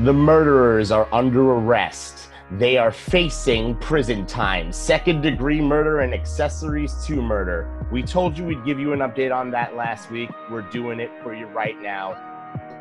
[0.00, 2.28] The murderers are under arrest.
[2.50, 7.66] They are facing prison time, second degree murder, and accessories to murder.
[7.90, 10.28] We told you we'd give you an update on that last week.
[10.50, 12.14] We're doing it for you right now.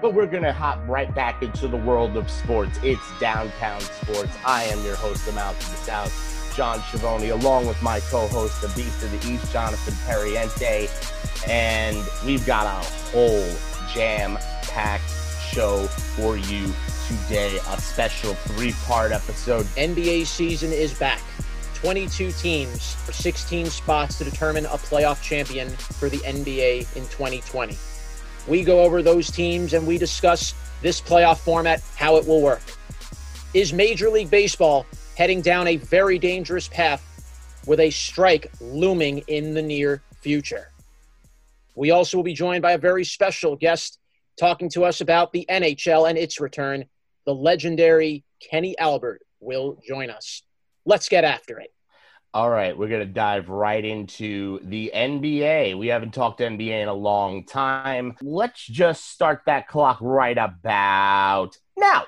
[0.02, 2.78] But we're going to hop right back into the world of sports.
[2.84, 4.36] It's downtown sports.
[4.46, 8.28] I am your host, the Mouth of the South, John Schiavone, along with my co
[8.28, 11.48] host, the Beast of the East, Jonathan Perriente.
[11.48, 13.56] And we've got a whole
[13.94, 15.05] jam packed
[15.56, 15.88] show
[16.18, 16.74] for you
[17.08, 19.66] today, a special three part episode.
[19.78, 21.22] NBA season is back.
[21.76, 27.78] 22 teams for 16 spots to determine a playoff champion for the NBA in 2020.
[28.50, 32.62] We go over those teams and we discuss this playoff format, how it will work.
[33.54, 34.86] Is Major League Baseball
[35.18, 40.74] heading down a very dangerous path with a strike looming in the near future?
[41.76, 44.00] We also will be joined by a very special guest
[44.40, 46.86] talking to us about the NHL and its return
[47.26, 50.44] the legendary Kenny Albert will join us.
[50.86, 51.74] Let's get after it.
[52.34, 55.78] All right, we're going to dive right into the NBA.
[55.78, 58.18] We haven't talked NBA in a long time.
[58.22, 62.06] Let's just start that clock right about now.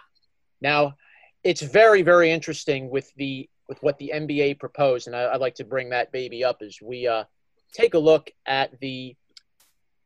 [0.59, 0.95] Now,
[1.43, 5.55] it's very, very interesting with the with what the NBA proposed, and I, would like
[5.55, 7.23] to bring that baby up as we uh,
[7.73, 9.15] take a look at the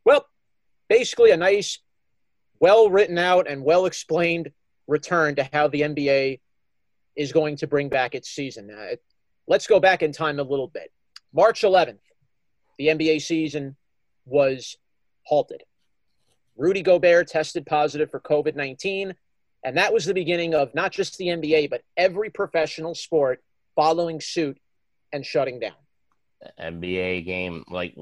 [0.05, 0.25] well,
[0.88, 1.80] basically a nice,
[2.62, 4.52] well written out and well explained
[4.88, 6.40] return to how the NBA
[7.17, 8.70] is going to bring back its season.
[8.72, 8.95] Uh,
[9.48, 10.92] let's go back in time a little bit.
[11.34, 12.00] March 11th,
[12.78, 13.76] the NBA season
[14.26, 14.78] was
[15.23, 15.64] halted.
[16.56, 19.16] Rudy Gobert tested positive for COVID 19,
[19.66, 23.42] and that was the beginning of not just the NBA, but every professional sport
[23.76, 24.58] following suit
[25.12, 25.73] and shutting down.
[26.59, 27.95] NBA game, like,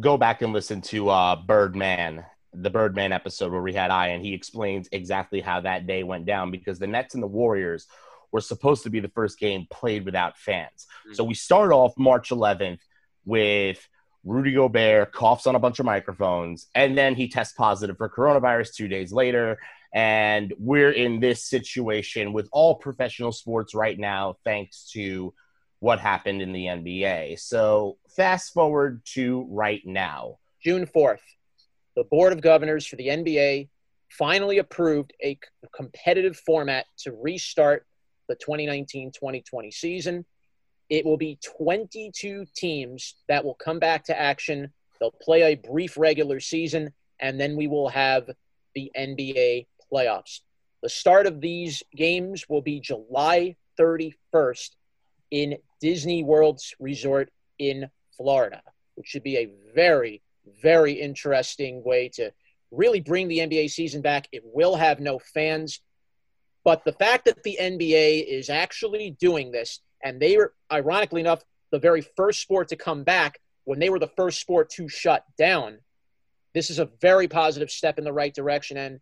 [0.00, 4.24] go back and listen to uh, Birdman the Birdman episode where we had I, and
[4.24, 7.86] he explains exactly how that day went down because the Nets and the Warriors
[8.32, 10.86] were supposed to be the first game played without fans.
[11.06, 11.14] Mm-hmm.
[11.14, 12.80] So we start off March 11th
[13.24, 13.86] with
[14.24, 18.74] Rudy Gobert coughs on a bunch of microphones, and then he tests positive for coronavirus
[18.74, 19.58] two days later.
[19.92, 25.32] And we're in this situation with all professional sports right now, thanks to
[25.78, 27.38] what happened in the NBA.
[27.38, 30.38] So fast forward to right now.
[30.62, 31.18] June 4th
[31.96, 33.68] the Board of Governors for the NBA
[34.10, 35.38] finally approved a
[35.74, 37.86] competitive format to restart
[38.28, 40.24] the 2019 2020 season.
[40.88, 44.72] It will be 22 teams that will come back to action.
[45.00, 48.30] They'll play a brief regular season, and then we will have
[48.74, 50.40] the NBA playoffs.
[50.82, 54.70] The start of these games will be July 31st
[55.30, 58.62] in Disney World's resort in Florida,
[58.94, 60.22] which should be a very
[60.62, 62.32] very interesting way to
[62.70, 64.28] really bring the NBA season back.
[64.32, 65.80] It will have no fans.
[66.64, 71.44] But the fact that the NBA is actually doing this, and they were, ironically enough,
[71.70, 75.24] the very first sport to come back when they were the first sport to shut
[75.36, 75.78] down,
[76.54, 78.76] this is a very positive step in the right direction.
[78.76, 79.00] And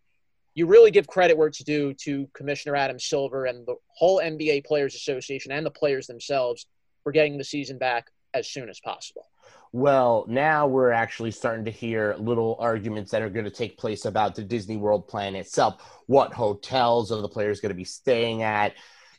[0.55, 4.65] you really give credit where it's due to Commissioner Adam Silver and the whole NBA
[4.65, 6.67] Players Association and the players themselves
[7.03, 9.27] for getting the season back as soon as possible.
[9.71, 14.05] Well, now we're actually starting to hear little arguments that are going to take place
[14.05, 15.81] about the Disney World plan itself.
[16.05, 18.73] What hotels are the players going to be staying at?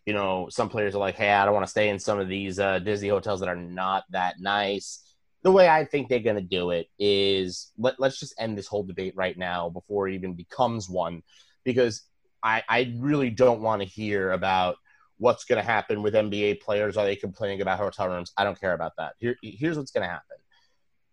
[0.07, 2.29] You know, some players are like, hey, I don't want to stay in some of
[2.29, 5.01] these uh, Disney hotels that are not that nice.
[5.43, 8.69] The way I think they're going to do it is let, let's just end this
[8.69, 11.23] whole debate right now before it even becomes one,
[11.65, 12.03] because
[12.43, 14.77] I, I really don't want to hear about
[15.19, 16.97] what's going to happen with NBA players.
[16.97, 18.33] Are they complaining about hotel rooms?
[18.37, 19.15] I don't care about that.
[19.19, 20.37] Here, here's what's going to happen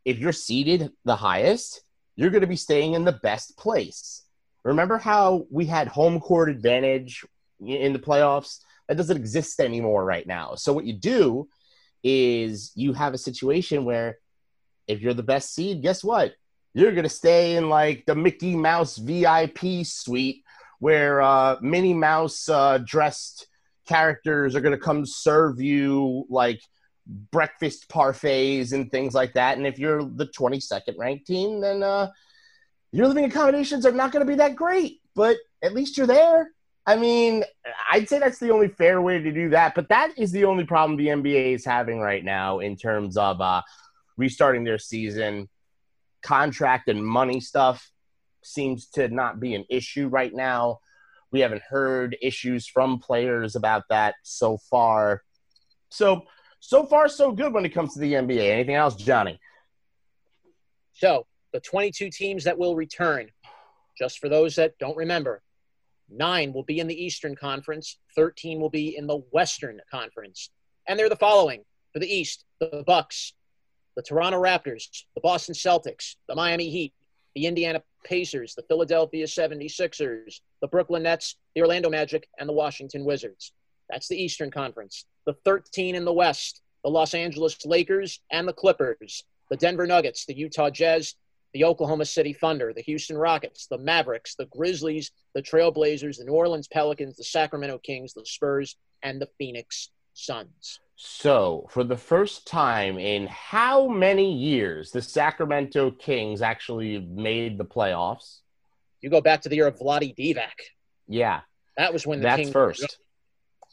[0.05, 1.83] if you're seated the highest,
[2.15, 4.23] you're going to be staying in the best place.
[4.63, 7.25] Remember how we had home court advantage
[7.63, 8.59] in the playoffs?
[8.87, 10.55] That doesn't exist anymore right now.
[10.55, 11.47] So what you do
[12.03, 14.17] is you have a situation where
[14.87, 16.33] if you're the best seed, guess what?
[16.73, 20.43] You're going to stay in like the Mickey Mouse VIP suite
[20.79, 23.47] where uh, Minnie Mouse uh, dressed
[23.91, 26.61] characters are going to come serve you like
[27.05, 29.57] breakfast parfaits and things like that.
[29.57, 32.09] And if you're the 22nd ranked team, then uh,
[32.93, 36.51] your living accommodations are not going to be that great, but at least you're there.
[36.85, 37.43] I mean,
[37.91, 40.63] I'd say that's the only fair way to do that, but that is the only
[40.63, 43.61] problem the NBA is having right now in terms of uh,
[44.17, 45.49] restarting their season.
[46.23, 47.91] Contract and money stuff
[48.43, 50.79] seems to not be an issue right now.
[51.31, 55.23] We haven't heard issues from players about that so far.
[55.89, 56.23] So,
[56.59, 58.51] so far so good when it comes to the NBA.
[58.51, 59.39] Anything else, Johnny?
[60.93, 63.29] So the 22 teams that will return,
[63.97, 65.41] just for those that don't remember,
[66.11, 67.97] Nine will be in the Eastern Conference.
[68.15, 70.49] 13 will be in the Western Conference.
[70.87, 71.63] And they're the following
[71.93, 73.33] for the East the Bucks,
[73.95, 76.93] the Toronto Raptors, the Boston Celtics, the Miami Heat,
[77.35, 83.05] the Indiana Pacers, the Philadelphia 76ers, the Brooklyn Nets, the Orlando Magic, and the Washington
[83.05, 83.53] Wizards.
[83.89, 85.05] That's the Eastern Conference.
[85.25, 90.25] The 13 in the West, the Los Angeles Lakers and the Clippers, the Denver Nuggets,
[90.25, 91.15] the Utah Jazz,
[91.53, 96.33] the Oklahoma City Thunder, the Houston Rockets, the Mavericks, the Grizzlies, the Trailblazers, the New
[96.33, 100.79] Orleans Pelicans, the Sacramento Kings, the Spurs, and the Phoenix Suns.
[101.03, 107.65] So, for the first time in how many years the Sacramento Kings actually made the
[107.65, 108.41] playoffs?
[109.01, 110.53] You go back to the year of Vlade Divac.
[111.07, 111.41] Yeah.
[111.75, 112.99] That was when the That's Kings first.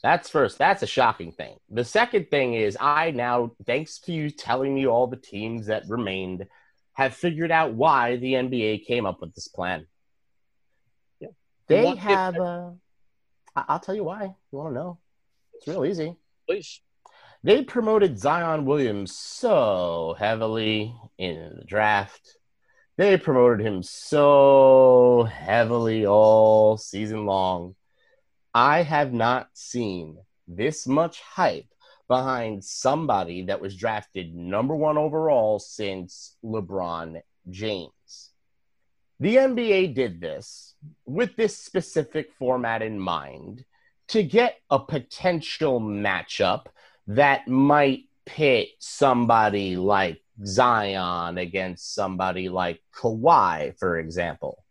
[0.03, 0.57] That's first.
[0.57, 1.59] That's a shocking thing.
[1.69, 5.83] The second thing is, I now, thanks to you telling me all the teams that
[5.87, 6.47] remained,
[6.95, 9.87] have figured out why the NBA came up with this plan.
[11.21, 11.29] Yeah.
[11.67, 12.71] They have, uh,
[13.55, 14.35] I'll tell you why.
[14.51, 14.99] You want to know?
[15.53, 16.17] It's real easy.
[16.47, 16.81] Please.
[17.44, 22.37] They promoted Zion Williams so heavily in the draft.
[22.96, 27.76] They promoted him so heavily all season long.
[28.52, 30.19] I have not seen
[30.49, 31.69] this much hype
[32.08, 37.20] behind somebody that was drafted number one overall since LeBron
[37.50, 38.31] James.
[39.20, 40.75] The NBA did this
[41.06, 43.64] with this specific format in mind
[44.08, 46.67] to get a potential matchup
[47.09, 54.65] that might pit somebody like Zion against somebody like Kawhi, for example.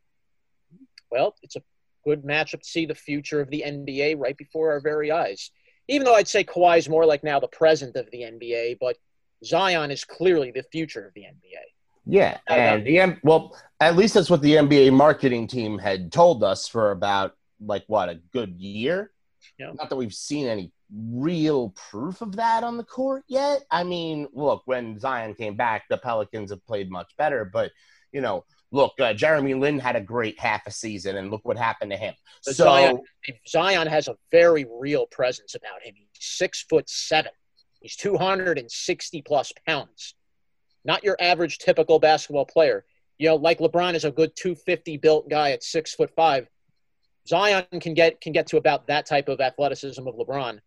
[1.12, 1.64] Well, it's a
[2.06, 5.52] good matchup to see the future of the NBA right before our very eyes.
[5.88, 8.98] Even though I'd say Kawhi is more like now the present of the NBA, but
[9.44, 11.64] Zion is clearly the future of the NBA.
[12.10, 16.44] Yeah, and the M- well, at least that's what the NBA marketing team had told
[16.44, 19.12] us for about like what a good year.
[19.60, 19.72] Yeah.
[19.74, 23.64] Not that we've seen any real proof of that on the court yet.
[23.72, 27.72] I mean, look, when Zion came back, the Pelicans have played much better, but
[28.12, 31.58] you know, look, uh, Jeremy Lin had a great half a season, and look what
[31.58, 32.14] happened to him.
[32.46, 33.02] But so Zion-
[33.48, 35.94] Zion has a very real presence about him.
[35.96, 37.32] He's six foot seven.
[37.82, 40.16] He's 260 plus pounds.
[40.84, 42.86] Not your average typical basketball player.
[43.18, 46.48] You know, like LeBron is a good 250 built guy at six foot five.
[47.28, 50.60] Zion can get can get to about that type of athleticism of LeBron.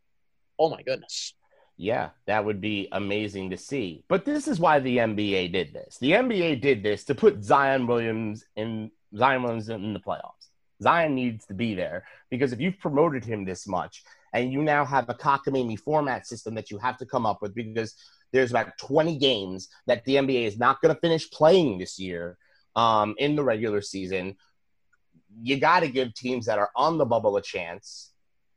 [0.61, 1.33] Oh my goodness.
[1.79, 4.05] Yeah, that would be amazing to see.
[4.07, 5.97] But this is why the NBA did this.
[5.99, 10.51] The NBA did this to put Zion Williams in Zion Williams in the playoffs.
[10.83, 14.03] Zion needs to be there because if you've promoted him this much
[14.35, 17.55] and you now have a cockamamie format system that you have to come up with
[17.55, 17.95] because
[18.31, 22.37] there's about 20 games that the NBA is not going to finish playing this year
[22.77, 24.37] um, in the regular season,
[25.43, 28.10] you got to give teams that are on the bubble a chance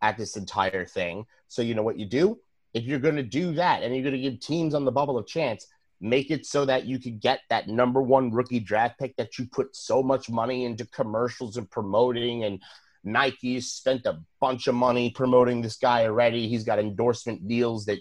[0.04, 1.26] at this entire thing.
[1.48, 2.38] So you know what you do?
[2.74, 5.18] If you're going to do that and you're going to give teams on the bubble
[5.18, 5.66] a chance,
[6.02, 9.48] make it so that you could get that number one rookie draft pick that you
[9.48, 12.60] put so much money into commercials and promoting and
[13.06, 16.48] Nike's spent a bunch of money promoting this guy already.
[16.48, 18.00] He's got endorsement deals that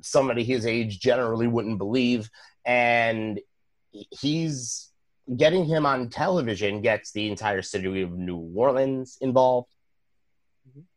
[0.00, 2.30] somebody his age generally wouldn't believe.
[2.64, 3.40] And
[3.92, 4.90] he's
[5.36, 9.71] getting him on television gets the entire city of New Orleans involved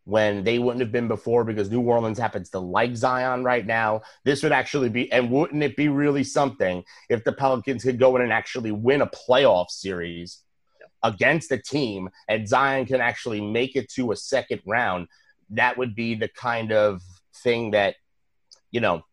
[0.06, 4.02] when they wouldn't have been before because New Orleans happens to like Zion right now.
[4.24, 8.16] This would actually be, and wouldn't it be really something if the Pelicans could go
[8.16, 10.44] in and actually win a playoff series
[11.04, 15.08] against a team and Zion can actually make it to a second round?
[15.50, 17.02] That would be the kind of
[17.44, 17.96] thing that,
[18.72, 19.04] you know,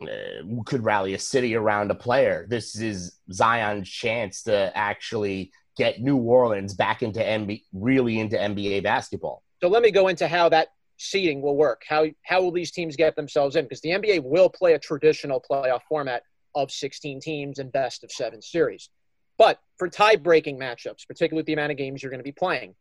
[0.00, 2.46] uh, could rally a city around a player.
[2.48, 8.84] This is Zion's chance to actually get New Orleans back into NBA, really into NBA
[8.84, 9.43] basketball.
[9.64, 11.84] So let me go into how that seeding will work.
[11.88, 13.64] How how will these teams get themselves in?
[13.64, 16.22] Because the NBA will play a traditional playoff format
[16.54, 18.90] of 16 teams and best of seven series.
[19.38, 22.74] But for tie-breaking matchups, particularly with the amount of games you're going to be playing,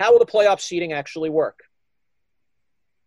[0.00, 1.60] how will the playoff seeding actually work?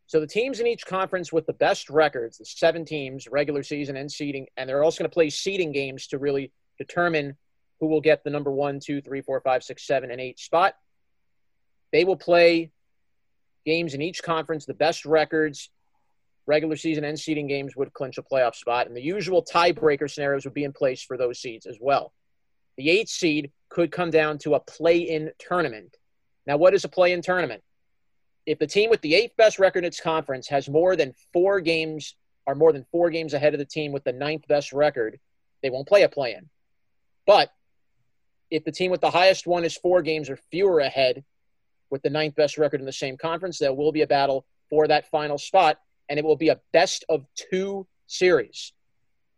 [0.07, 3.97] So the teams in each conference with the best records, the seven teams, regular season
[3.97, 7.35] and seeding, and they're also going to play seeding games to really determine
[7.81, 10.75] who will get the number one, two, three, four, five, six, seven, and eight spot.
[11.91, 12.71] They will play
[13.65, 14.65] games in each conference.
[14.65, 15.69] The best records,
[16.47, 18.87] regular season and seeding games would clinch a playoff spot.
[18.87, 22.13] And the usual tiebreaker scenarios would be in place for those seeds as well.
[22.77, 25.95] The eighth seed could come down to a play in tournament.
[26.47, 27.63] Now, what is a play in tournament?
[28.45, 31.61] If the team with the eighth best record in its conference has more than four
[31.61, 32.15] games,
[32.47, 35.19] are more than four games ahead of the team with the ninth best record,
[35.61, 36.49] they won't play a play in.
[37.27, 37.51] But
[38.49, 41.23] if the team with the highest one is four games or fewer ahead,
[41.91, 43.59] with the ninth best record in the same conference.
[43.59, 45.77] There will be a battle for that final spot,
[46.09, 48.73] and it will be a best of two series.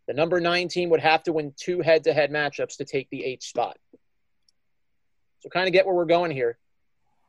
[0.06, 3.10] The number nine team would have to win two head to head matchups to take
[3.10, 3.76] the eighth spot.
[5.40, 6.58] So, kind of get where we're going here.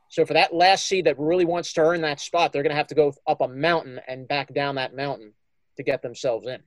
[0.10, 2.78] So, for that last seed that really wants to earn that spot, they're going to
[2.78, 5.34] have to go up a mountain and back down that mountain
[5.78, 6.62] to get themselves in.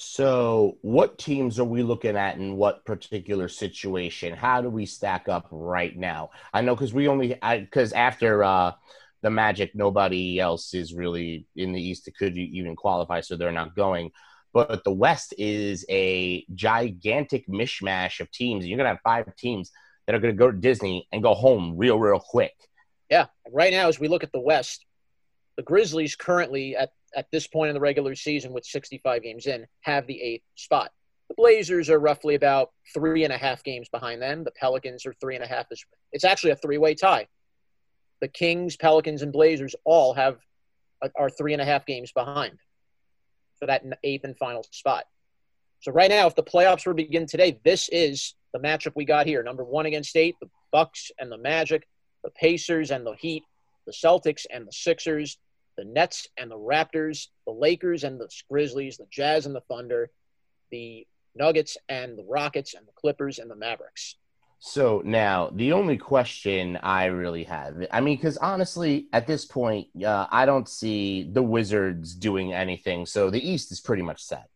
[0.00, 4.32] So, what teams are we looking at in what particular situation?
[4.32, 6.30] How do we stack up right now?
[6.54, 8.74] I know because we only because after uh,
[9.22, 13.50] the Magic, nobody else is really in the East that could even qualify, so they're
[13.50, 14.12] not going.
[14.52, 18.68] But the West is a gigantic mishmash of teams.
[18.68, 19.72] You're gonna have five teams
[20.06, 22.54] that are gonna go to Disney and go home real, real quick.
[23.10, 24.86] Yeah, right now as we look at the West,
[25.56, 29.66] the Grizzlies currently at at this point in the regular season with 65 games in
[29.80, 30.90] have the eighth spot.
[31.28, 34.44] The Blazers are roughly about three and a half games behind them.
[34.44, 35.66] The Pelicans are three and a half.
[36.12, 37.28] It's actually a three-way tie.
[38.20, 40.38] The Kings, Pelicans, and Blazers all have
[41.02, 42.58] uh, are three and a half games behind
[43.58, 45.04] for that eighth and final spot.
[45.80, 49.04] So right now, if the playoffs were to begin today, this is the matchup we
[49.04, 51.86] got here: number one against eight, the Bucks and the Magic,
[52.24, 53.44] the Pacers and the Heat,
[53.86, 55.38] the Celtics and the Sixers,
[55.78, 60.10] the Nets and the Raptors, the Lakers and the Grizzlies, the Jazz and the Thunder,
[60.70, 61.06] the
[61.36, 64.16] Nuggets and the Rockets, and the Clippers and the Mavericks.
[64.58, 69.86] So now the only question I really have, I mean, because honestly, at this point,
[70.04, 73.06] uh, I don't see the Wizards doing anything.
[73.06, 74.48] So the East is pretty much set.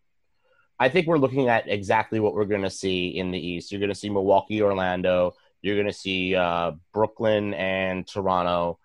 [0.80, 3.70] I think we're looking at exactly what we're going to see in the East.
[3.70, 5.34] You're going to see Milwaukee, Orlando.
[5.60, 8.80] You're going to see uh, Brooklyn and Toronto.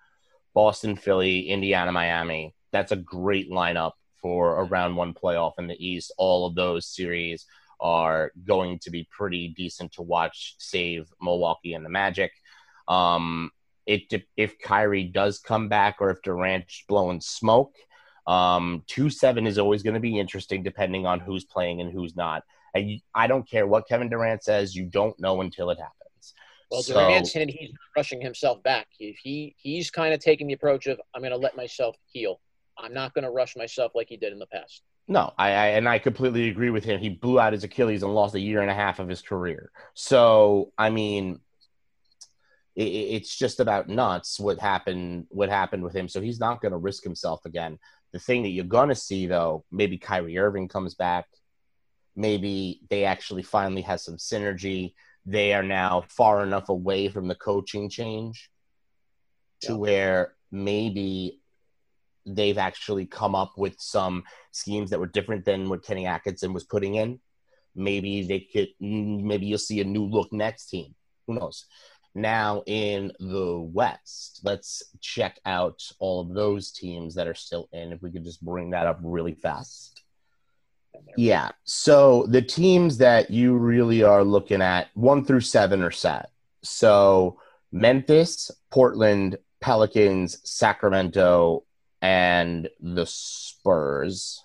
[0.57, 2.55] Boston, Philly, Indiana, Miami.
[2.71, 6.11] That's a great lineup for a round one playoff in the East.
[6.17, 7.45] All of those series
[7.79, 12.31] are going to be pretty decent to watch, save Milwaukee and the Magic.
[12.87, 13.51] Um,
[13.85, 17.75] it if Kyrie does come back or if Durant's blowing smoke,
[18.25, 22.15] um, two seven is always going to be interesting depending on who's playing and who's
[22.15, 22.41] not.
[22.73, 26.06] And I don't care what Kevin Durant says, you don't know until it happens.
[26.69, 28.87] Well, so, Durant's hinted he's rushing himself back.
[28.97, 32.41] He he's kind of taking the approach of I'm going to let myself heal.
[32.77, 34.83] I'm not going to rush myself like he did in the past.
[35.07, 36.99] No, I, I, and I completely agree with him.
[36.99, 39.71] He blew out his Achilles and lost a year and a half of his career.
[39.93, 41.39] So I mean,
[42.75, 46.09] it, it's just about nuts what happened what happened with him.
[46.09, 47.79] So he's not going to risk himself again.
[48.11, 51.27] The thing that you're going to see though, maybe Kyrie Irving comes back.
[52.15, 54.93] Maybe they actually finally have some synergy
[55.27, 58.49] they are now far enough away from the coaching change
[59.61, 61.41] to where maybe
[62.25, 66.63] they've actually come up with some schemes that were different than what Kenny Atkinson was
[66.63, 67.19] putting in.
[67.75, 70.95] Maybe they could, maybe you'll see a new look Nets team.
[71.27, 71.65] Who knows?
[72.15, 77.91] Now in the West, let's check out all of those teams that are still in.
[77.91, 80.03] If we could just bring that up really fast.
[81.15, 81.51] Yeah.
[81.63, 86.29] So the teams that you really are looking at, one through seven are set.
[86.61, 87.39] So
[87.71, 91.63] Memphis, Portland, Pelicans, Sacramento,
[92.01, 94.43] and the Spurs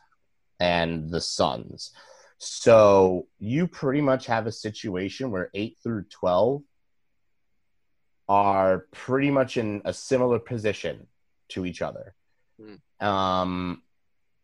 [0.58, 1.92] and the Suns.
[2.38, 6.62] So you pretty much have a situation where eight through 12
[8.28, 11.06] are pretty much in a similar position
[11.50, 12.14] to each other.
[12.60, 13.06] Mm.
[13.06, 13.82] Um,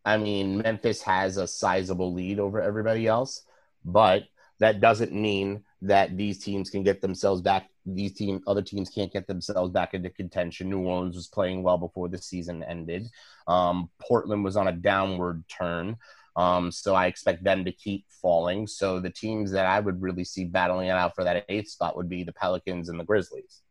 [0.09, 3.43] I mean, Memphis has a sizable lead over everybody else,
[3.85, 4.23] but
[4.59, 7.69] that doesn't mean that these teams can get themselves back.
[7.85, 10.71] These team, other teams can't get themselves back into contention.
[10.71, 13.07] New Orleans was playing well before the season ended.
[13.47, 15.97] Um, Portland was on a downward turn.
[16.35, 18.65] Um, so I expect them to keep falling.
[18.65, 21.95] So the teams that I would really see battling it out for that eighth spot
[21.95, 23.61] would be the Pelicans and the Grizzlies.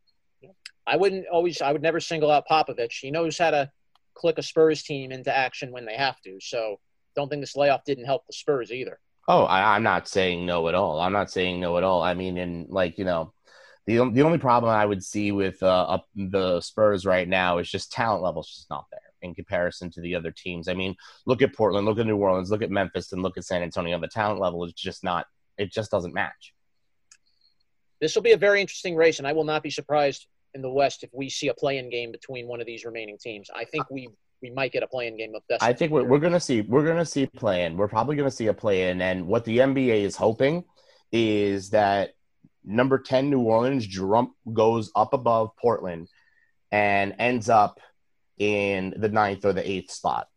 [0.86, 3.00] I wouldn't always, I would never single out Popovich.
[3.00, 3.72] He knows how to
[4.18, 6.38] click a Spurs team into action when they have to.
[6.40, 6.78] So
[7.14, 8.98] don't think this layoff didn't help the Spurs either.
[9.26, 11.00] Oh, I, am not saying no at all.
[11.00, 12.02] I'm not saying no at all.
[12.02, 13.32] I mean, in like you know,
[13.86, 17.92] the the only problem I would see with uh, the Spurs right now is just
[17.92, 20.68] talent levels just not there in comparison to the other teams.
[20.68, 20.94] I mean,
[21.26, 24.00] look at Portland, look at New Orleans, look at Memphis, and look at San Antonio.
[24.00, 25.26] The talent level is just not.
[25.58, 26.54] It just doesn't match.
[28.00, 30.26] This will be a very interesting race, and I will not be surprised
[30.58, 33.48] in the West if we see a play-in game between one of these remaining teams.
[33.54, 34.08] I think we
[34.42, 35.62] we might get a play-in game of best.
[35.62, 37.76] I think we're, we're gonna see we're gonna see play-in.
[37.76, 40.64] We're probably gonna see a play-in, and what the NBA is hoping
[41.12, 42.10] is that
[42.64, 46.08] number ten New Orleans jump goes up above Portland
[46.70, 47.80] and ends up
[48.36, 50.28] in the ninth or the eighth spot.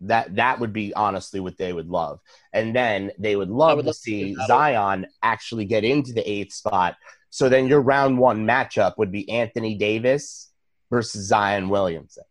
[0.00, 2.20] That that would be honestly what they would love,
[2.52, 6.96] and then they would love would to see Zion actually get into the eighth spot
[7.32, 10.52] so then your round one matchup would be Anthony Davis
[10.90, 12.24] versus Zion Williamson.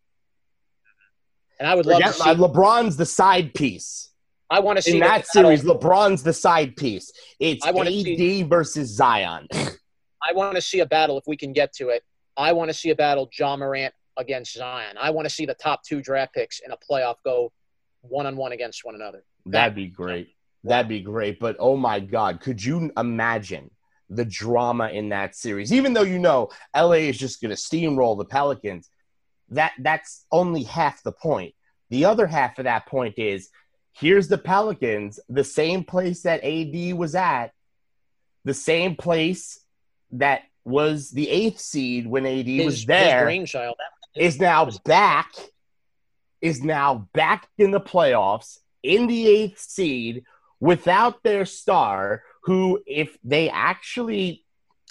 [1.58, 2.30] And I would love Forget, to see.
[2.30, 4.10] LeBron's the side piece.
[4.48, 7.10] I want to see In that series, LeBron's the side piece.
[7.40, 9.48] It's I AD see- versus Zion.
[9.52, 12.04] I want to see a battle if we can get to it.
[12.36, 14.96] I want to see a battle Ja Morant against Zion.
[15.00, 17.50] I want to see the top two draft picks in a playoff go
[18.02, 19.24] one on one against one another.
[19.46, 20.28] That'd be great.
[20.62, 21.40] That'd be great.
[21.40, 23.68] But oh my God, could you imagine
[24.16, 25.72] the drama in that series?
[25.72, 28.88] Even though you know LA is just going to steamroll the Pelicans,
[29.50, 31.54] that that's only half the point.
[31.90, 33.50] The other half of that point is
[33.92, 37.52] here's the Pelicans, the same place that AD was at,
[38.44, 39.60] the same place
[40.12, 43.76] that was the eighth seed when AD His, was there brainchild.
[44.16, 45.32] is now back
[46.40, 50.24] is now back in the playoffs in the eighth seed
[50.60, 54.44] without their star who if they actually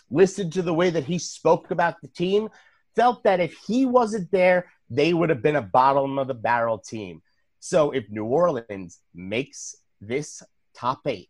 [0.10, 2.50] listened to the way that he spoke about the team
[2.96, 6.78] felt that if he wasn't there they would have been a bottom of the barrel
[6.78, 7.22] team.
[7.60, 10.44] So if new orleans makes this
[10.74, 11.30] top eight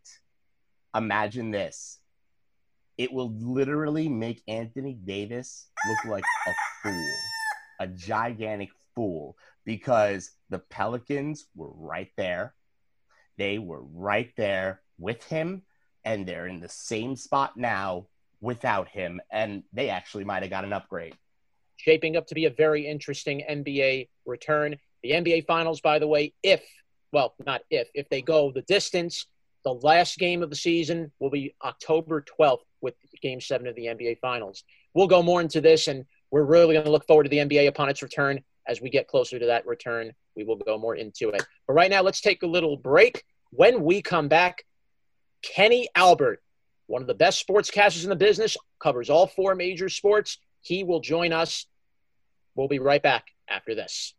[0.95, 1.99] imagine this.
[2.97, 7.31] It will literally make anthony davis look like a fool
[7.81, 9.35] a gigantic fool
[9.65, 12.53] because the Pelicans were right there.
[13.37, 15.63] They were right there with him,
[16.03, 18.07] and they're in the same spot now
[18.41, 19.21] without him.
[19.31, 21.15] And they actually might have got an upgrade.
[21.77, 24.77] shaping up to be a very interesting NBA return.
[25.03, 26.61] The NBA Finals, by the way, if,
[27.11, 29.25] well, not if, if they go the distance,
[29.63, 33.85] the last game of the season will be October 12th with game seven of the
[33.85, 34.63] NBA Finals.
[34.93, 37.67] We'll go more into this, and we're really going to look forward to the NBA
[37.67, 38.41] upon its return.
[38.67, 41.43] As we get closer to that return, we will go more into it.
[41.67, 43.23] But right now, let's take a little break.
[43.51, 44.65] When we come back,
[45.41, 46.41] Kenny Albert,
[46.87, 50.37] one of the best sportscasters in the business, covers all four major sports.
[50.61, 51.65] He will join us
[52.55, 54.13] We'll be right back after this.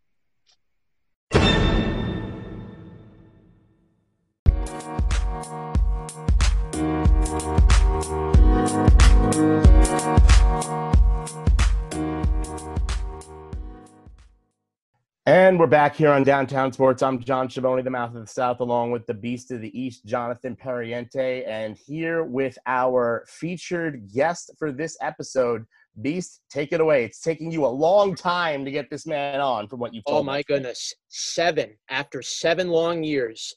[15.27, 17.01] And we're back here on Downtown Sports.
[17.01, 20.05] I'm John Schiavone, the mouth of the South, along with the beast of the East,
[20.05, 21.47] Jonathan Perriente.
[21.47, 25.65] And here with our featured guest for this episode,
[26.01, 27.05] Beast, take it away.
[27.05, 30.27] It's taking you a long time to get this man on from what you've told
[30.27, 30.31] me.
[30.31, 30.45] Oh my me.
[30.49, 30.93] goodness.
[31.09, 31.77] Seven.
[31.89, 33.55] After seven long years,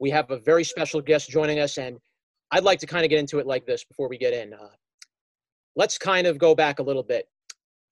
[0.00, 1.78] we have a very special guest joining us.
[1.78, 1.98] And
[2.50, 4.52] I'd like to kind of get into it like this before we get in.
[4.52, 4.70] Uh,
[5.76, 7.28] let's kind of go back a little bit.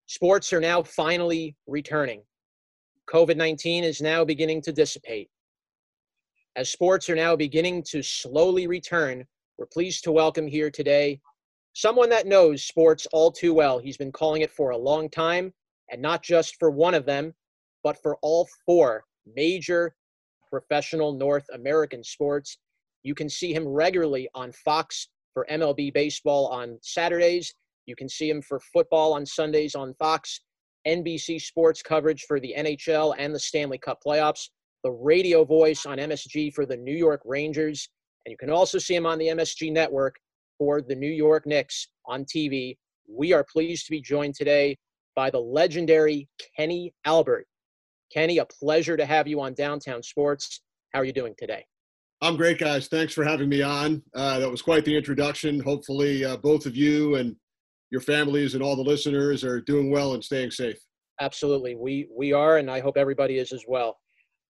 [0.07, 2.23] Sports are now finally returning.
[3.13, 5.29] COVID 19 is now beginning to dissipate.
[6.57, 9.25] As sports are now beginning to slowly return,
[9.59, 11.21] we're pleased to welcome here today
[11.75, 13.79] someone that knows sports all too well.
[13.79, 15.53] He's been calling it for a long time,
[15.91, 17.35] and not just for one of them,
[17.83, 19.05] but for all four
[19.37, 19.95] major
[20.49, 22.59] professional North American sports.
[23.03, 27.53] You can see him regularly on Fox for MLB baseball on Saturdays.
[27.87, 30.41] You can see him for football on Sundays on Fox.
[30.87, 34.49] NBC sports coverage for the NHL and the Stanley Cup playoffs,
[34.83, 37.89] the radio voice on MSG for the New York Rangers,
[38.25, 40.17] and you can also see him on the MSG network
[40.59, 42.77] for the New York Knicks on TV.
[43.09, 44.77] We are pleased to be joined today
[45.15, 47.47] by the legendary Kenny Albert.
[48.13, 50.63] Kenny, a pleasure to have you on Downtown Sports.
[50.93, 51.65] How are you doing today?
[52.21, 52.89] I'm great, guys.
[52.89, 54.03] Thanks for having me on.
[54.15, 55.61] Uh, that was quite the introduction.
[55.61, 57.37] Hopefully, uh, both of you and
[57.95, 60.77] your families and all the listeners are doing well and staying safe.
[61.21, 63.97] Absolutely, we we are, and I hope everybody is as well.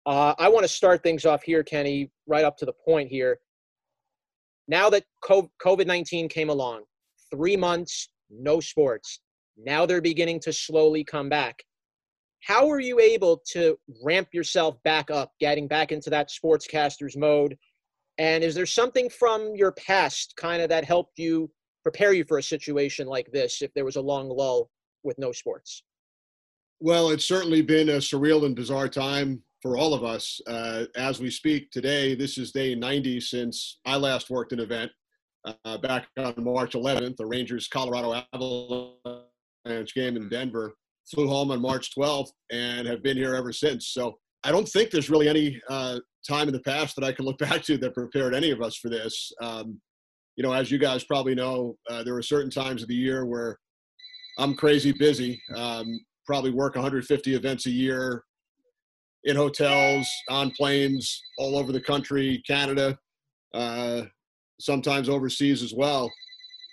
[0.07, 3.39] Uh, I want to start things off here, Kenny, right up to the point here.
[4.67, 6.85] Now that COVID nineteen came along,
[7.31, 9.21] three months, no sports.
[9.59, 11.63] Now they're beginning to slowly come back.
[12.41, 17.59] How are you able to ramp yourself back up, getting back into that sportscaster's mode?
[18.17, 21.51] And is there something from your past kind of that helped you
[21.85, 24.71] prepare you for a situation like this if there was a long lull
[25.05, 25.85] with no sports?
[26.81, 30.41] Well, it's certainly been a surreal and bizarre time for all of us.
[30.47, 34.91] Uh, as we speak today, this is day 90 since I last worked an event
[35.45, 40.75] uh, back on March 11th, the Rangers Colorado Avalanche game in Denver.
[41.11, 43.89] Flew home on March 12th and have been here ever since.
[43.89, 47.27] So I don't think there's really any uh, time in the past that I can
[47.27, 49.31] look back to that prepared any of us for this.
[49.43, 49.81] Um,
[50.37, 53.25] you know, as you guys probably know, uh, there are certain times of the year
[53.25, 53.59] where
[54.39, 55.41] I'm crazy busy.
[55.55, 58.25] Um, probably work 150 events a year
[59.25, 62.99] in hotels, on planes, all over the country, Canada,
[63.55, 64.03] uh,
[64.61, 66.11] sometimes overseas as well.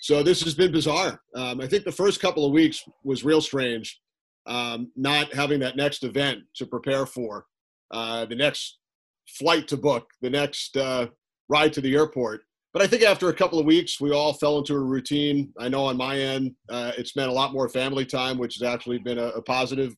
[0.01, 1.21] So this has been bizarre.
[1.35, 3.99] Um, I think the first couple of weeks was real strange.
[4.47, 7.45] um, not having that next event to prepare for,
[7.91, 8.79] uh, the next
[9.27, 11.07] flight to book, the next uh,
[11.49, 12.41] ride to the airport.
[12.73, 15.51] But I think after a couple of weeks, we all fell into a routine.
[15.59, 18.63] I know on my end, uh, it's meant a lot more family time, which has
[18.63, 19.93] actually been a, a positive,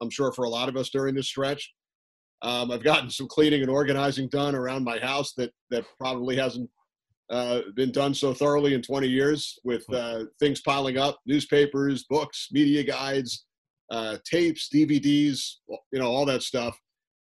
[0.00, 1.72] I'm sure, for a lot of us during this stretch.
[2.42, 6.70] Um, I've gotten some cleaning and organizing done around my house that that probably hasn't
[7.30, 12.48] uh, been done so thoroughly in 20 years, with uh, things piling up, newspapers, books,
[12.52, 13.46] media guides,
[13.90, 15.56] uh, tapes, DVDs,
[15.92, 16.78] you know, all that stuff.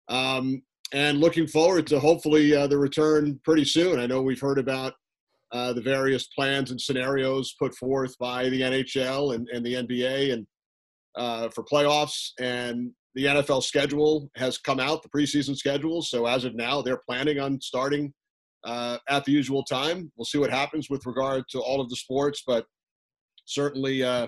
[0.09, 0.61] Um,
[0.95, 3.99] and looking forward to hopefully uh, the return pretty soon.
[3.99, 4.93] I know we've heard about
[5.51, 10.31] uh, the various plans and scenarios put forth by the NHL and, and the NBA
[10.31, 10.47] and
[11.17, 12.29] uh, for playoffs.
[12.39, 16.01] And the NFL schedule has come out, the preseason schedule.
[16.01, 18.13] So as of now, they're planning on starting
[18.63, 20.13] uh, at the usual time.
[20.15, 22.65] We'll see what happens with regard to all of the sports, but
[23.43, 24.27] certainly uh,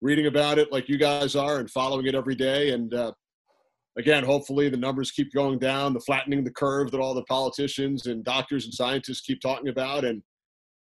[0.00, 3.10] reading about it like you guys are and following it every day and uh,
[3.98, 8.06] again, hopefully the numbers keep going down, the flattening the curve that all the politicians
[8.06, 10.04] and doctors and scientists keep talking about.
[10.04, 10.22] And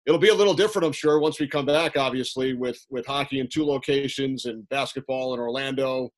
[0.05, 3.39] it'll be a little different, I'm sure, once we come back, obviously, with, with hockey
[3.39, 6.09] in two locations and basketball in Orlando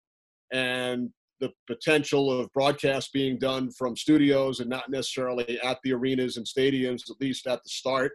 [0.52, 6.38] and the potential of broadcast being done from studios and not necessarily at the arenas
[6.38, 8.12] and stadiums, at least at the start.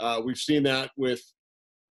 [0.00, 1.20] Uh, we've seen that with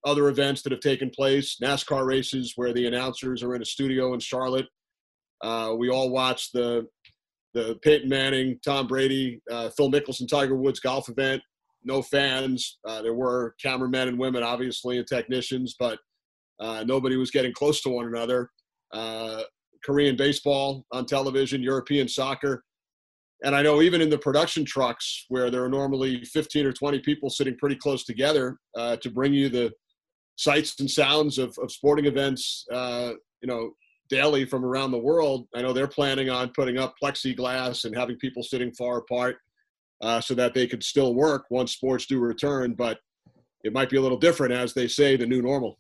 [0.06, 4.14] other events that have taken place, NASCAR races where the announcers are in a studio
[4.14, 4.68] in Charlotte
[5.44, 6.88] uh, we all watched the
[7.54, 11.42] the Peyton Manning, Tom Brady, uh, Phil Mickelson, Tiger Woods golf event.
[11.84, 12.80] No fans.
[12.88, 16.00] Uh, there were cameramen and women, obviously, and technicians, but
[16.60, 18.50] uh, nobody was getting close to one another.
[18.92, 19.44] Uh,
[19.86, 22.64] Korean baseball on television, European soccer.
[23.44, 27.00] And I know even in the production trucks, where there are normally 15 or 20
[27.00, 29.72] people sitting pretty close together uh, to bring you the
[30.38, 33.74] sights and sounds of, of sporting events, you know,
[34.10, 35.48] daily from around the world.
[35.56, 39.38] I know they're planning on putting up plexiglass and having people sitting far apart
[40.02, 42.74] uh, so that they could still work once sports do return.
[42.74, 43.00] But
[43.64, 45.80] it might be a little different, as they say, the new normal.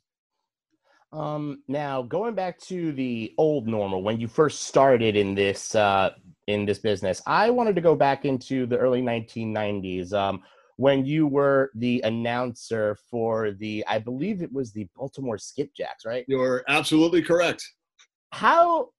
[1.11, 6.11] Um, now, going back to the old normal, when you first started in this uh,
[6.47, 10.13] in this business, I wanted to go back into the early 1990s.
[10.13, 10.41] Um,
[10.77, 16.25] when you were the announcer for the, I believe it was the Baltimore Skipjacks, right?
[16.27, 17.63] You're absolutely correct
[18.33, 18.89] how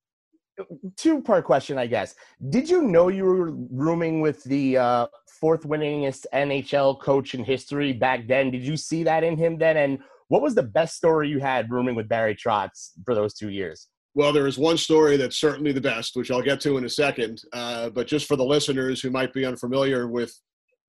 [0.96, 2.14] two part question, I guess.
[2.50, 5.06] Did you know you were rooming with the uh,
[5.40, 8.52] fourth winningest NHL coach in history back then?
[8.52, 9.76] Did you see that in him then?
[9.76, 13.48] And what was the best story you had rooming with Barry Trotz for those two
[13.48, 13.88] years?
[14.14, 16.88] Well, there is one story that's certainly the best, which I'll get to in a
[16.88, 17.42] second.
[17.52, 20.32] Uh, but just for the listeners who might be unfamiliar with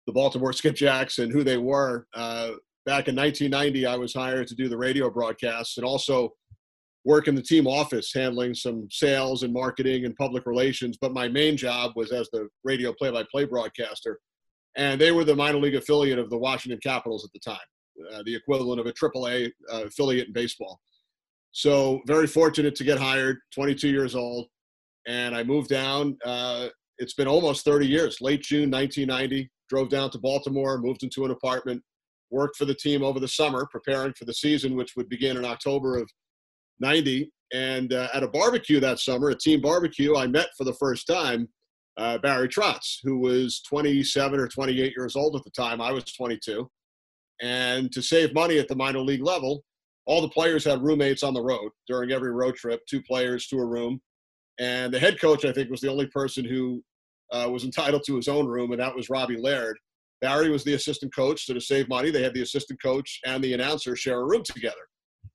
[0.05, 2.51] the Baltimore Skipjacks and who they were, uh,
[2.85, 6.33] back in 1990, I was hired to do the radio broadcasts and also
[7.05, 10.97] work in the team office handling some sales and marketing and public relations.
[10.99, 14.19] But my main job was as the radio play by play broadcaster.
[14.75, 18.23] And they were the minor league affiliate of the Washington Capitals at the time, uh,
[18.25, 20.79] the equivalent of a AAA uh, affiliate in baseball.
[21.51, 24.47] So, very fortunate to get hired, 22 years old.
[25.05, 26.17] And I moved down.
[26.25, 29.51] Uh, it's been almost 30 years, late June 1990.
[29.69, 31.81] Drove down to Baltimore, moved into an apartment,
[32.31, 35.45] worked for the team over the summer, preparing for the season, which would begin in
[35.45, 36.09] October of
[36.83, 37.31] 90.
[37.53, 41.07] And uh, at a barbecue that summer, a team barbecue, I met for the first
[41.07, 41.47] time
[41.97, 45.81] uh, Barry Trotz, who was 27 or 28 years old at the time.
[45.81, 46.69] I was 22.
[47.41, 49.63] And to save money at the minor league level,
[50.05, 53.57] all the players had roommates on the road during every road trip, two players to
[53.57, 54.01] a room.
[54.59, 56.83] And the head coach, I think, was the only person who
[57.31, 59.77] uh, was entitled to his own room, and that was Robbie Laird.
[60.21, 63.43] Barry was the assistant coach, so to save money, they had the assistant coach and
[63.43, 64.87] the announcer share a room together.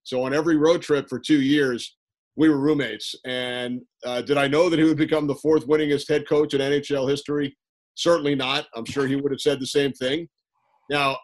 [0.09, 1.95] So on every road trip for two years,
[2.35, 3.15] we were roommates.
[3.27, 6.63] And uh, did I know that he would become the fourth winningest head coach in
[6.63, 7.55] NHL history?
[7.95, 8.65] Certainly not.
[8.75, 10.27] I'm sure he would have said the same thing.
[10.89, 11.19] Now,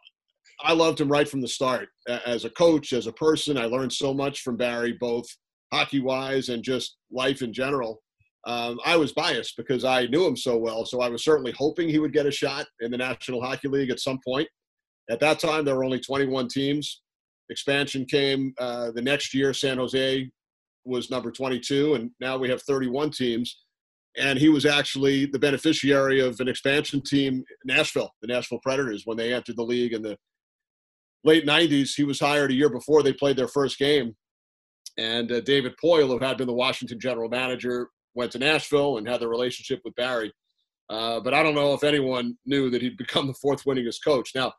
[0.63, 1.89] I loved him right from the start.
[2.27, 5.25] As a coach, as a person, I learned so much from Barry, both
[5.73, 8.03] hockey wise and just life in general.
[8.47, 10.85] Um, I was biased because I knew him so well.
[10.85, 13.89] So I was certainly hoping he would get a shot in the National Hockey League
[13.89, 14.47] at some point.
[15.09, 17.01] At that time, there were only 21 teams.
[17.51, 19.53] Expansion came uh, the next year.
[19.53, 20.31] San Jose
[20.85, 23.65] was number 22, and now we have 31 teams.
[24.17, 29.17] And he was actually the beneficiary of an expansion team, Nashville, the Nashville Predators, when
[29.17, 30.17] they entered the league in the
[31.25, 31.91] late 90s.
[31.97, 34.15] He was hired a year before they played their first game.
[34.97, 39.09] And uh, David Poile, who had been the Washington general manager, went to Nashville and
[39.09, 40.33] had the relationship with Barry.
[40.89, 44.31] Uh, but I don't know if anyone knew that he'd become the fourth winningest coach.
[44.35, 44.53] Now,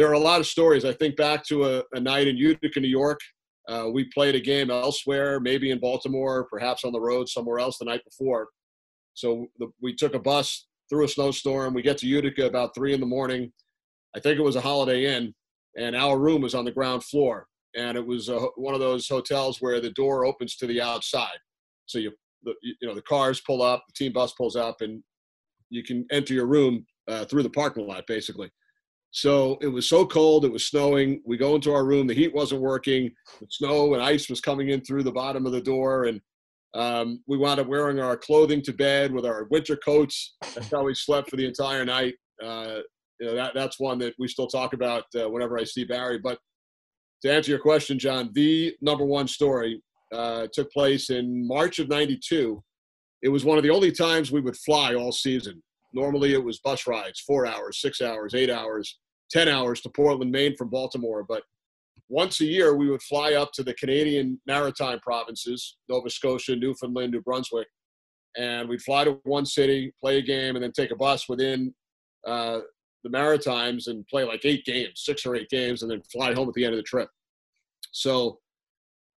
[0.00, 0.86] there are a lot of stories.
[0.86, 3.20] I think back to a, a night in Utica, New York.
[3.68, 7.76] Uh, we played a game elsewhere, maybe in Baltimore, perhaps on the road somewhere else
[7.76, 8.48] the night before.
[9.12, 11.74] So the, we took a bus through a snowstorm.
[11.74, 13.52] We get to Utica about three in the morning.
[14.16, 15.34] I think it was a Holiday Inn,
[15.78, 17.46] and our room was on the ground floor.
[17.76, 21.38] And it was a, one of those hotels where the door opens to the outside.
[21.84, 25.02] So you, the, you know, the cars pull up, the team bus pulls up, and
[25.68, 28.50] you can enter your room uh, through the parking lot, basically.
[29.12, 31.20] So it was so cold, it was snowing.
[31.24, 34.68] We go into our room, the heat wasn't working, the snow and ice was coming
[34.68, 36.20] in through the bottom of the door, and
[36.74, 40.36] um, we wound up wearing our clothing to bed with our winter coats.
[40.54, 42.14] That's how we slept for the entire night.
[42.42, 42.78] Uh,
[43.18, 46.18] you know, that, that's one that we still talk about uh, whenever I see Barry.
[46.18, 46.38] But
[47.22, 49.82] to answer your question, John, the number one story
[50.14, 52.62] uh, took place in March of 92.
[53.22, 55.62] It was one of the only times we would fly all season.
[55.92, 58.98] Normally it was bus rides, four hours, six hours, eight hours,
[59.30, 61.24] 10 hours to Portland, Maine from Baltimore.
[61.28, 61.42] But
[62.08, 67.12] once a year, we would fly up to the Canadian maritime provinces, Nova Scotia, Newfoundland,
[67.12, 67.68] New Brunswick,
[68.36, 71.72] and we'd fly to one city, play a game, and then take a bus within
[72.26, 72.60] uh,
[73.04, 76.48] the Maritimes and play like eight games, six or eight games, and then fly home
[76.48, 77.08] at the end of the trip.
[77.92, 78.39] So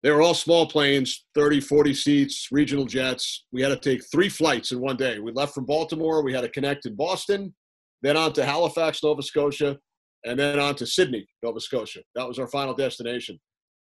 [0.03, 3.45] they were all small planes, 30, 40 seats, regional jets.
[3.51, 5.19] We had to take three flights in one day.
[5.19, 6.23] We left from Baltimore.
[6.23, 7.53] We had to connect in Boston,
[8.01, 9.77] then on to Halifax, Nova Scotia,
[10.25, 12.01] and then on to Sydney, Nova Scotia.
[12.15, 13.39] That was our final destination.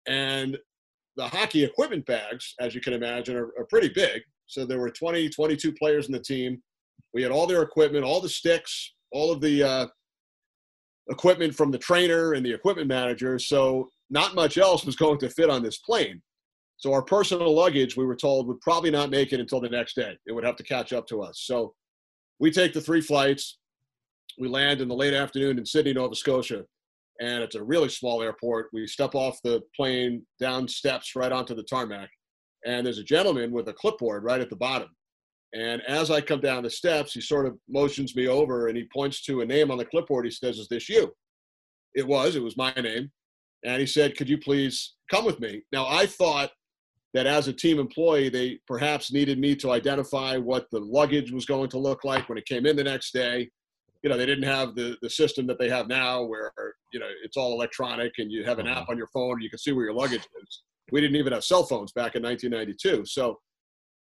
[0.06, 0.58] And
[1.16, 4.22] the hockey equipment bags, as you can imagine, are, are pretty big.
[4.48, 6.62] So there were 20, 22 players in the team.
[7.14, 9.88] We had all their equipment, all the sticks, all of the uh,
[11.10, 13.40] equipment from the trainer and the equipment manager.
[13.40, 16.22] So not much else was going to fit on this plane.
[16.78, 19.96] So our personal luggage, we were told, would probably not make it until the next
[19.96, 20.16] day.
[20.28, 21.42] It would have to catch up to us.
[21.46, 21.74] So
[22.40, 23.58] we take the three flights.
[24.40, 26.64] We land in the late afternoon in Sydney, Nova Scotia,
[27.22, 28.70] and it's a really small airport.
[28.72, 32.10] We step off the plane, down steps right onto the tarmac,
[32.66, 34.90] and there's a gentleman with a clipboard right at the bottom.
[35.56, 38.88] And as I come down the steps, he sort of motions me over and he
[38.94, 40.26] points to a name on the clipboard.
[40.26, 41.12] He says, Is this you?
[41.94, 43.12] It was, it was my name
[43.66, 46.52] and he said, "Could you please come with me?" Now I thought
[47.14, 51.46] that as a team employee, they perhaps needed me to identify what the luggage was
[51.46, 53.50] going to look like when it came in the next day.
[54.02, 56.52] You know, they didn't have the the system that they have now, where
[56.92, 58.92] you know it's all electronic and you have an app mm-hmm.
[58.92, 60.62] on your phone and you can see where your luggage is.
[60.92, 63.40] We didn't even have cell phones back in 1992, so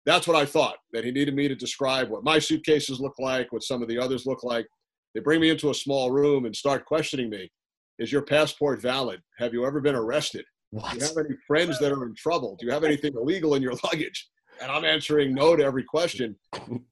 [0.05, 3.53] that's what I thought that he needed me to describe what my suitcases look like,
[3.53, 4.67] what some of the others look like.
[5.15, 7.51] They bring me into a small room and start questioning me.
[7.99, 9.21] Is your passport valid?
[9.39, 10.45] Have you ever been arrested?
[10.71, 10.93] What?
[10.93, 12.57] Do you have any friends that are in trouble?
[12.59, 14.29] Do you have anything illegal in your luggage?
[14.61, 16.37] And I'm answering no to every question.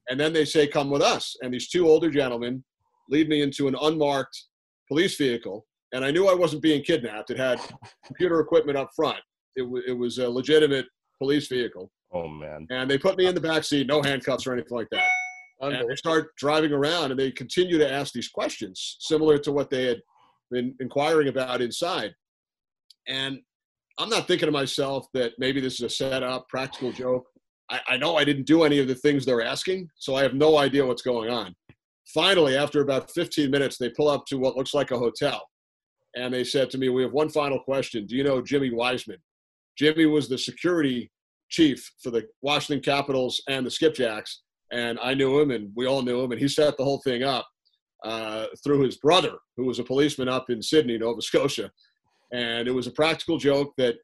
[0.09, 1.35] And then they say, come with us.
[1.41, 2.63] And these two older gentlemen
[3.09, 4.37] lead me into an unmarked
[4.87, 5.65] police vehicle.
[5.93, 7.31] And I knew I wasn't being kidnapped.
[7.31, 7.59] It had
[8.05, 9.19] computer equipment up front.
[9.55, 10.85] It, w- it was a legitimate
[11.17, 11.91] police vehicle.
[12.13, 12.67] Oh, man.
[12.71, 15.07] And they put me in the back seat, no handcuffs or anything like that.
[15.61, 19.69] And they start driving around and they continue to ask these questions similar to what
[19.69, 20.01] they had
[20.51, 22.13] inquiring about inside.
[23.07, 23.39] And
[23.97, 27.25] I'm not thinking to myself that maybe this is a setup, practical joke.
[27.69, 30.33] I, I know I didn't do any of the things they're asking, so I have
[30.33, 31.55] no idea what's going on.
[32.13, 35.41] Finally, after about 15 minutes, they pull up to what looks like a hotel.
[36.15, 38.05] And they said to me, We have one final question.
[38.05, 39.17] Do you know Jimmy Wiseman?
[39.77, 41.09] Jimmy was the security
[41.49, 44.39] chief for the Washington Capitals and the Skipjacks.
[44.71, 47.23] And I knew him, and we all knew him, and he set the whole thing
[47.23, 47.47] up
[48.03, 51.71] uh, through his brother, who was a policeman up in Sydney, Nova Scotia.
[52.33, 53.95] And it was a practical joke that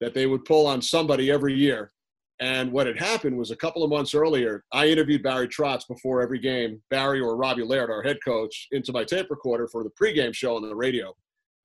[0.00, 1.92] that they would pull on somebody every year.
[2.40, 6.22] And what had happened was a couple of months earlier, I interviewed Barry Trotz before
[6.22, 9.90] every game, Barry or Robbie Laird, our head coach, into my tape recorder for the
[9.90, 11.14] pregame show on the radio.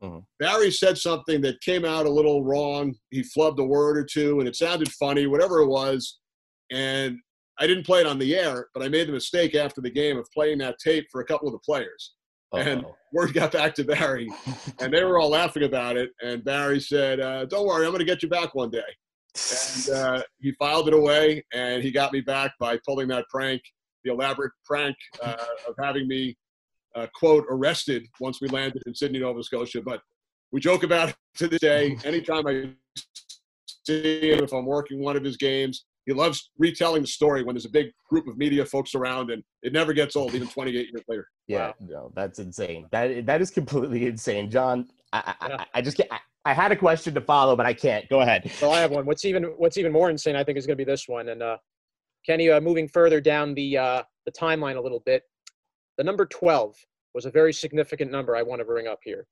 [0.01, 0.19] Uh-huh.
[0.37, 2.93] Barry said something that came out a little wrong.
[3.09, 6.19] He flubbed a word or two, and it sounded funny, whatever it was.
[6.71, 7.19] And
[7.59, 10.17] I didn't play it on the air, but I made the mistake after the game
[10.17, 12.13] of playing that tape for a couple of the players.
[12.53, 12.61] Uh-oh.
[12.61, 14.27] And word got back to Barry,
[14.79, 16.11] and they were all laughing about it.
[16.21, 18.79] And Barry said, uh, "Don't worry, I'm going to get you back one day."
[19.51, 23.61] And uh, he filed it away, and he got me back by pulling that prank,
[24.03, 25.35] the elaborate prank uh,
[25.67, 26.35] of having me
[26.95, 29.81] uh, quote arrested once we landed in Sydney, Nova Scotia.
[29.81, 30.01] But
[30.51, 31.97] we joke about it to this day.
[32.05, 32.69] Anytime I
[33.85, 37.55] see him, if I'm working one of his games, he loves retelling the story when
[37.55, 40.73] there's a big group of media folks around, and it never gets old, even 28
[40.73, 41.27] years later.
[41.47, 41.73] Yeah, wow.
[41.79, 42.87] no, that's insane.
[42.91, 44.87] That that is completely insane, John.
[45.13, 46.11] I I, I, I just can't.
[46.11, 48.07] I, I, had a question to follow, but I can't.
[48.09, 48.51] Go ahead.
[48.61, 49.05] Well, I have one.
[49.05, 51.29] What's even what's even more insane, I think, is going to be this one.
[51.29, 51.57] And uh,
[52.25, 55.23] Kenny, uh, moving further down the uh, the timeline a little bit,
[55.97, 56.75] the number 12
[57.13, 58.35] was a very significant number.
[58.35, 59.25] I want to bring up here.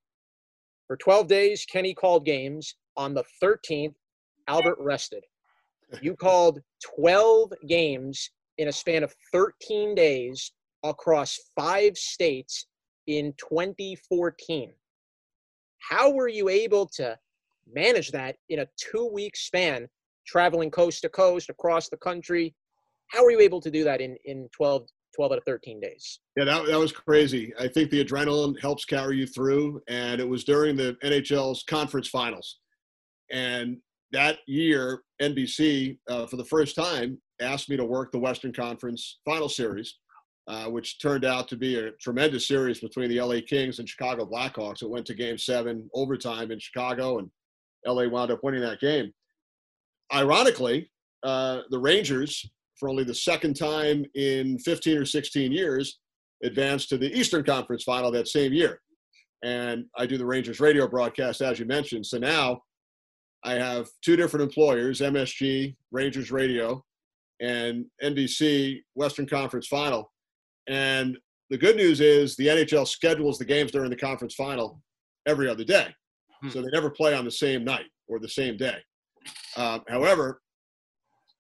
[0.87, 3.95] For 12 days, Kenny called games on the 13th,
[4.47, 5.23] Albert rested.
[6.01, 6.59] You called
[6.97, 10.51] 12 games in a span of 13 days
[10.83, 12.67] across five states
[13.07, 14.73] in 2014.
[15.79, 17.17] How were you able to
[17.71, 19.87] manage that in a two week span,
[20.25, 22.55] traveling coast to coast across the country?
[23.07, 26.19] How were you able to do that in, in 12, 12 out of 13 days?
[26.35, 27.53] Yeah, that, that was crazy.
[27.59, 32.07] I think the adrenaline helps carry you through, and it was during the NHL's conference
[32.07, 32.59] finals.
[33.31, 33.77] And
[34.13, 39.19] that year, NBC, uh, for the first time, asked me to work the Western Conference
[39.25, 39.97] Final Series,
[40.47, 44.25] uh, which turned out to be a tremendous series between the LA Kings and Chicago
[44.25, 44.83] Blackhawks.
[44.83, 47.29] It went to Game Seven, overtime in Chicago, and
[47.85, 49.11] LA wound up winning that game.
[50.13, 50.89] Ironically,
[51.23, 52.45] uh, the Rangers,
[52.79, 55.99] for only the second time in 15 or 16 years,
[56.43, 58.79] advanced to the Eastern Conference Final that same year.
[59.43, 62.05] And I do the Rangers radio broadcast, as you mentioned.
[62.05, 62.61] So now
[63.43, 66.83] I have two different employers MSG, Rangers Radio,
[67.41, 70.11] and NBC Western Conference Final.
[70.67, 71.17] And
[71.49, 74.81] the good news is the NHL schedules the games during the conference final
[75.27, 75.87] every other day.
[76.41, 76.49] Hmm.
[76.49, 78.77] So they never play on the same night or the same day.
[79.57, 80.41] Um, however,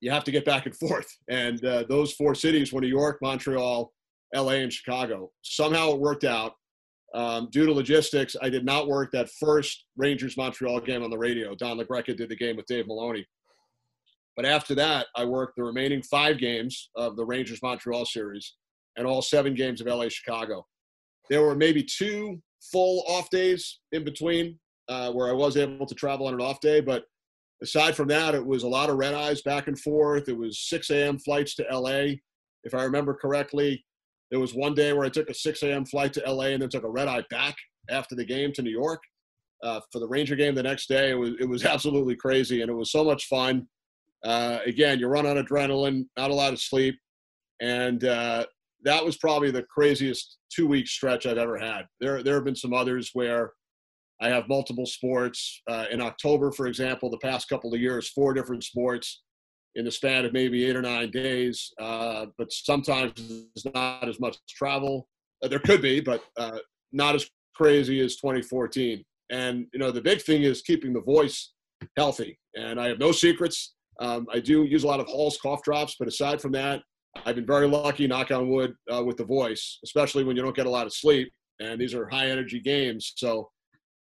[0.01, 1.07] you have to get back and forth.
[1.29, 3.91] And uh, those four cities were New York, Montreal,
[4.35, 5.31] LA, and Chicago.
[5.41, 6.53] Somehow it worked out.
[7.13, 11.17] Um, due to logistics, I did not work that first Rangers Montreal game on the
[11.17, 11.53] radio.
[11.53, 13.25] Don LaGreca did the game with Dave Maloney.
[14.35, 18.55] But after that, I worked the remaining five games of the Rangers Montreal series
[18.97, 20.65] and all seven games of LA Chicago.
[21.29, 25.95] There were maybe two full off days in between uh, where I was able to
[25.95, 26.81] travel on an off day.
[26.81, 27.05] But
[27.61, 30.27] aside from that, it was a lot of red eyes back and forth.
[30.27, 31.19] It was 6 a.m.
[31.19, 32.15] flights to LA.
[32.63, 33.85] If I remember correctly,
[34.33, 35.85] there was one day where I took a 6 a.m.
[35.85, 37.55] flight to LA and then took a red eye back
[37.91, 38.99] after the game to New York
[39.61, 41.11] uh, for the Ranger game the next day.
[41.11, 43.67] It was, it was absolutely crazy and it was so much fun.
[44.25, 46.97] Uh, again, you run on adrenaline, not a lot of sleep.
[47.61, 48.47] And uh,
[48.83, 51.83] that was probably the craziest two week stretch I've ever had.
[51.99, 53.51] There, there have been some others where
[54.19, 55.61] I have multiple sports.
[55.69, 59.21] Uh, in October, for example, the past couple of years, four different sports
[59.75, 61.71] in the span of maybe eight or nine days.
[61.79, 63.13] Uh, but sometimes
[63.55, 65.07] it's not as much travel.
[65.43, 66.57] Uh, there could be, but uh,
[66.91, 69.03] not as crazy as 2014.
[69.31, 71.53] And you know, the big thing is keeping the voice
[71.97, 72.37] healthy.
[72.55, 73.73] And I have no secrets.
[73.99, 76.81] Um, I do use a lot of Hall's cough drops, but aside from that,
[77.25, 80.55] I've been very lucky, knock on wood, uh, with the voice, especially when you don't
[80.55, 81.31] get a lot of sleep.
[81.59, 83.13] And these are high energy games.
[83.15, 83.49] So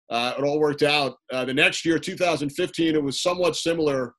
[0.10, 1.17] uh, it all worked out.
[1.32, 4.13] Uh, the next year, 2015, it was somewhat similar,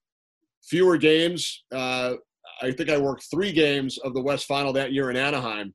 [0.69, 1.65] fewer games.
[1.73, 2.15] Uh,
[2.63, 5.75] I think I worked three games of the West Final that year in Anaheim.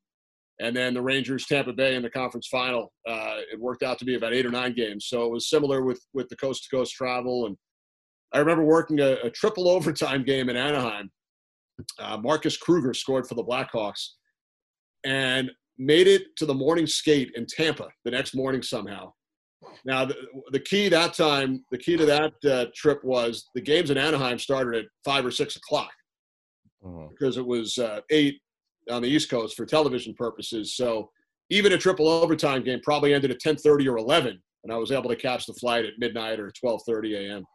[0.61, 2.91] And then the Rangers, Tampa Bay in the conference final.
[3.07, 5.05] Uh, it worked out to be about eight or nine games.
[5.07, 7.45] So it was similar with, with the coast to coast travel.
[7.45, 7.57] And
[8.33, 11.11] I remember working a, a triple overtime game in Anaheim
[11.99, 14.09] uh, Marcus Kruger scored for the Blackhawks
[15.05, 19.13] and made it to the morning skate in Tampa the next morning somehow.
[19.85, 20.15] Now, the,
[20.51, 24.39] the key that time, the key to that uh, trip was the games in Anaheim
[24.39, 25.91] started at five or six o'clock
[26.85, 27.07] uh-huh.
[27.09, 28.39] because it was uh, eight
[28.89, 30.75] on the East Coast for television purposes.
[30.75, 31.09] So
[31.49, 35.09] even a triple overtime game probably ended at 10:30 or 11, and I was able
[35.09, 37.45] to catch the flight at midnight or 12:30 a.m.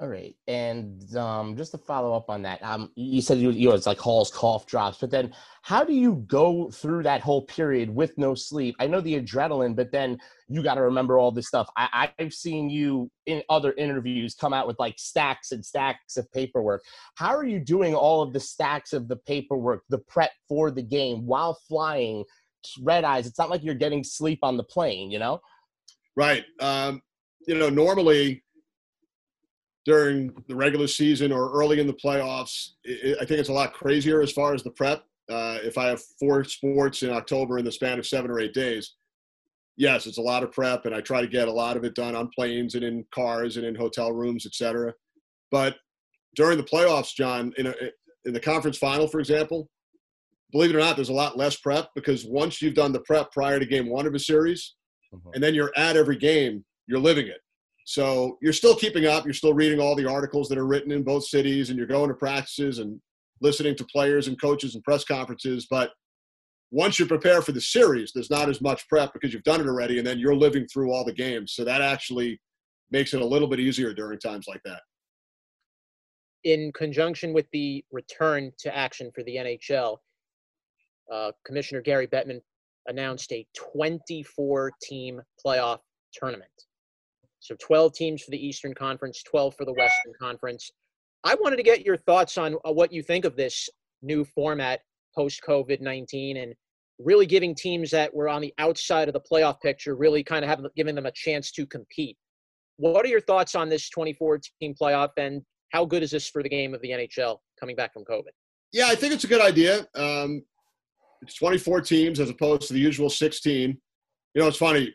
[0.00, 3.68] All right, and um, just to follow up on that, um, you said you, you
[3.68, 7.42] know it's like Hall's cough drops, but then how do you go through that whole
[7.42, 8.76] period with no sleep?
[8.80, 11.68] I know the adrenaline, but then you got to remember all this stuff.
[11.76, 16.32] I, I've seen you in other interviews come out with like stacks and stacks of
[16.32, 16.82] paperwork.
[17.16, 20.82] How are you doing all of the stacks of the paperwork, the prep for the
[20.82, 22.24] game while flying
[22.80, 23.26] red eyes?
[23.26, 25.42] It's not like you're getting sleep on the plane, you know?
[26.16, 26.44] Right.
[26.58, 27.02] Um,
[27.46, 28.42] you know, normally
[29.84, 32.70] during the regular season or early in the playoffs.
[32.84, 35.04] It, I think it's a lot crazier as far as the prep.
[35.30, 38.52] Uh, if I have four sports in October in the span of seven or eight
[38.52, 38.94] days,
[39.76, 41.94] yes, it's a lot of prep, and I try to get a lot of it
[41.94, 44.92] done on planes and in cars and in hotel rooms, etc.
[45.50, 45.76] But
[46.36, 47.74] during the playoffs, John, in, a,
[48.24, 49.68] in the conference final, for example,
[50.52, 53.30] believe it or not, there's a lot less prep because once you've done the prep
[53.32, 54.74] prior to game one of a series,
[55.14, 55.30] mm-hmm.
[55.34, 57.40] and then you're at every game, you're living it.
[57.90, 59.24] So you're still keeping up.
[59.24, 62.08] You're still reading all the articles that are written in both cities, and you're going
[62.08, 63.00] to practices and
[63.40, 65.66] listening to players and coaches and press conferences.
[65.68, 65.90] But
[66.70, 69.66] once you prepare for the series, there's not as much prep because you've done it
[69.66, 71.54] already, and then you're living through all the games.
[71.54, 72.40] So that actually
[72.92, 74.82] makes it a little bit easier during times like that.
[76.44, 79.96] In conjunction with the return to action for the NHL,
[81.12, 82.40] uh, Commissioner Gary Bettman
[82.86, 85.80] announced a 24 team playoff
[86.14, 86.52] tournament
[87.40, 90.70] So 12 teams for the Eastern Conference, 12 for the Western Conference.
[91.24, 93.68] I wanted to get your thoughts on uh, what you think of this
[94.02, 94.80] new format
[95.14, 96.54] post COVID 19 and
[96.98, 100.48] really giving teams that were on the outside of the playoff picture really kind of
[100.48, 102.16] having giving them a chance to compete.
[102.76, 106.42] What are your thoughts on this 24 team playoff and how good is this for
[106.42, 108.30] the game of the NHL coming back from COVID?
[108.72, 109.86] Yeah, I think it's a good idea.
[109.94, 110.42] Um,
[111.22, 113.78] it's 24 teams as opposed to the usual 16.
[114.34, 114.94] You know, it's funny.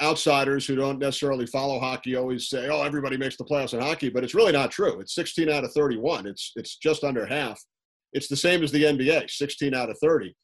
[0.00, 4.08] Outsiders who don't necessarily follow hockey always say, "Oh, everybody makes the playoffs in hockey,"
[4.08, 5.00] but it's really not true.
[5.00, 6.26] It's 16 out of 31.
[6.26, 7.60] It's it's just under half.
[8.12, 10.34] It's the same as the NBA, 16 out of 30.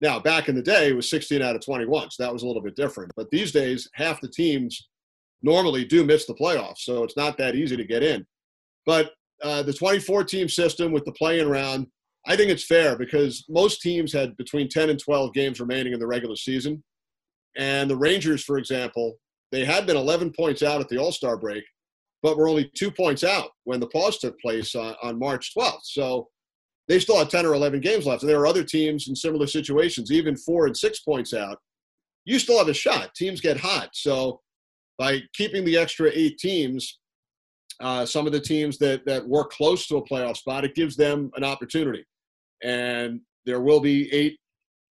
[0.00, 2.46] Now, back in the day, it was 16 out of 21, so that was a
[2.46, 3.12] little bit different.
[3.16, 4.88] But these days, half the teams
[5.42, 8.26] normally do miss the playoffs, so it's not that easy to get in.
[8.84, 11.86] But uh, the 24 team system with the play-in round,
[12.26, 16.00] I think it's fair because most teams had between 10 and 12 games remaining in
[16.00, 16.82] the regular season.
[17.56, 19.16] And the Rangers, for example,
[19.50, 21.64] they had been 11 points out at the All Star break,
[22.22, 25.82] but were only two points out when the pause took place on, on March 12th.
[25.84, 26.28] So
[26.88, 28.22] they still had 10 or 11 games left.
[28.22, 31.58] And there are other teams in similar situations, even four and six points out.
[32.24, 33.14] You still have a shot.
[33.14, 33.90] Teams get hot.
[33.92, 34.40] So
[34.98, 36.98] by keeping the extra eight teams,
[37.80, 40.96] uh, some of the teams that, that work close to a playoff spot, it gives
[40.96, 42.04] them an opportunity.
[42.62, 44.38] And there will be eight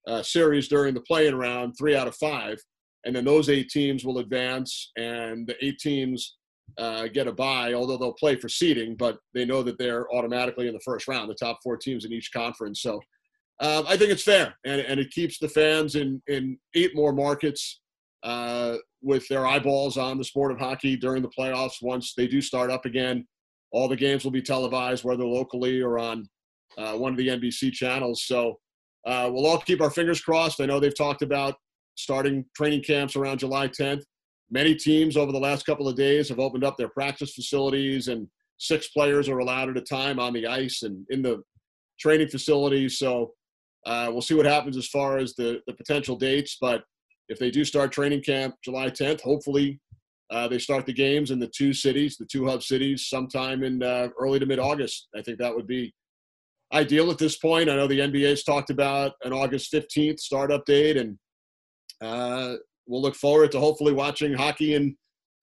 [0.07, 2.59] uh, series during the play-in round, three out of five.
[3.05, 6.37] And then those eight teams will advance, and the eight teams
[6.77, 10.67] uh, get a bye, although they'll play for seeding, but they know that they're automatically
[10.67, 12.81] in the first round, the top four teams in each conference.
[12.81, 13.01] So
[13.59, 17.13] um, I think it's fair, and, and it keeps the fans in, in eight more
[17.13, 17.81] markets
[18.23, 21.81] uh, with their eyeballs on the sport of hockey during the playoffs.
[21.81, 23.25] Once they do start up again,
[23.71, 26.27] all the games will be televised, whether locally or on
[26.77, 28.25] uh, one of the NBC channels.
[28.25, 28.59] So
[29.05, 30.61] uh, we'll all keep our fingers crossed.
[30.61, 31.55] I know they've talked about
[31.95, 34.03] starting training camps around July 10th
[34.51, 38.27] many teams over the last couple of days have opened up their practice facilities and
[38.57, 41.41] six players are allowed at a time on the ice and in the
[41.99, 42.99] training facilities.
[42.99, 43.31] So
[43.85, 46.83] uh, we'll see what happens as far as the, the potential dates but
[47.29, 49.79] if they do start training camp july 10th hopefully
[50.29, 53.81] uh, they start the games in the two cities the two hub cities sometime in
[53.81, 55.07] uh, early to mid-august.
[55.17, 55.91] I think that would be
[56.73, 60.97] ideal at this point i know the nba's talked about an august 15th startup date
[60.97, 61.17] and
[62.01, 62.55] uh,
[62.87, 64.95] we'll look forward to hopefully watching hockey and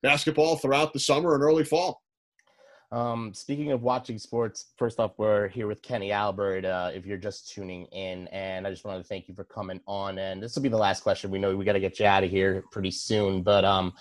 [0.03, 2.03] basketball throughout the summer and early fall.
[2.91, 6.65] Um, speaking of watching sports, first off, we're here with Kenny Albert.
[6.65, 9.81] Uh, if you're just tuning in, and I just wanted to thank you for coming
[9.87, 10.19] on.
[10.19, 11.31] And this will be the last question.
[11.31, 13.93] We know we got to get you out of here pretty soon, but um,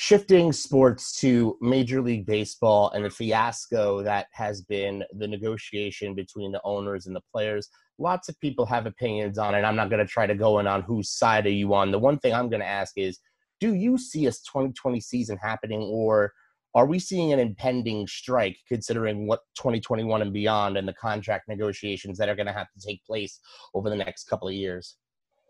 [0.00, 6.52] shifting sports to Major League Baseball and the fiasco that has been the negotiation between
[6.52, 7.68] the owners and the players
[8.00, 9.62] lots of people have opinions on it.
[9.62, 11.90] I'm not going to try to go in on whose side are you on.
[11.90, 13.18] The one thing I'm going to ask is,
[13.60, 16.32] do you see a 2020 season happening, or
[16.74, 22.16] are we seeing an impending strike considering what 2021 and beyond and the contract negotiations
[22.16, 23.38] that are going to have to take place
[23.74, 24.96] over the next couple of years?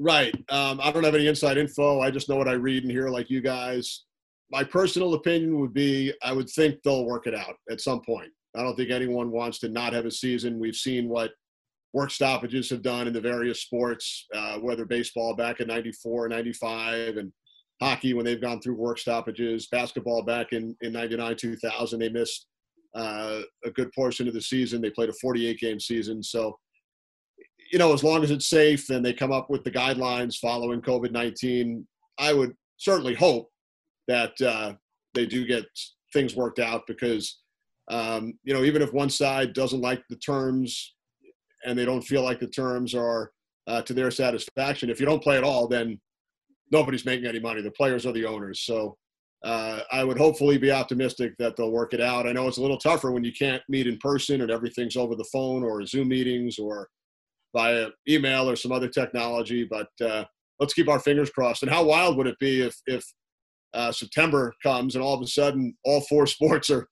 [0.01, 0.34] Right.
[0.48, 2.01] Um, I don't have any inside info.
[2.01, 4.07] I just know what I read and hear, like you guys.
[4.51, 8.30] My personal opinion would be I would think they'll work it out at some point.
[8.57, 10.59] I don't think anyone wants to not have a season.
[10.59, 11.30] We've seen what
[11.92, 17.16] work stoppages have done in the various sports, uh, whether baseball back in 94, 95,
[17.16, 17.32] and
[17.80, 22.46] hockey when they've gone through work stoppages, basketball back in, in 99, 2000, they missed
[22.94, 24.80] uh, a good portion of the season.
[24.80, 26.22] They played a 48 game season.
[26.22, 26.59] So,
[27.72, 30.82] you know, as long as it's safe and they come up with the guidelines following
[30.82, 31.86] COVID 19,
[32.18, 33.49] I would certainly hope
[34.11, 34.74] that uh,
[35.14, 35.64] they do get
[36.12, 37.38] things worked out because,
[37.90, 40.94] um, you know, even if one side doesn't like the terms
[41.64, 43.30] and they don't feel like the terms are
[43.68, 44.90] uh, to their satisfaction.
[44.90, 46.00] If you don't play at all, then
[46.72, 47.62] nobody's making any money.
[47.62, 48.62] The players are the owners.
[48.62, 48.96] So
[49.44, 52.26] uh, I would hopefully be optimistic that they'll work it out.
[52.26, 55.14] I know it's a little tougher when you can't meet in person and everything's over
[55.14, 56.88] the phone or Zoom meetings or
[57.54, 60.24] via email or some other technology, but uh,
[60.58, 61.62] let's keep our fingers crossed.
[61.62, 63.04] And how wild would it be if, if
[63.74, 66.88] uh, September comes and all of a sudden all four sports are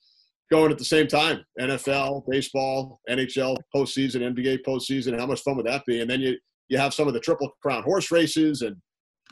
[0.50, 5.18] going at the same time NFL, baseball, NHL postseason, NBA postseason.
[5.18, 6.00] How much fun would that be?
[6.00, 6.36] And then you,
[6.68, 8.76] you have some of the Triple Crown horse races and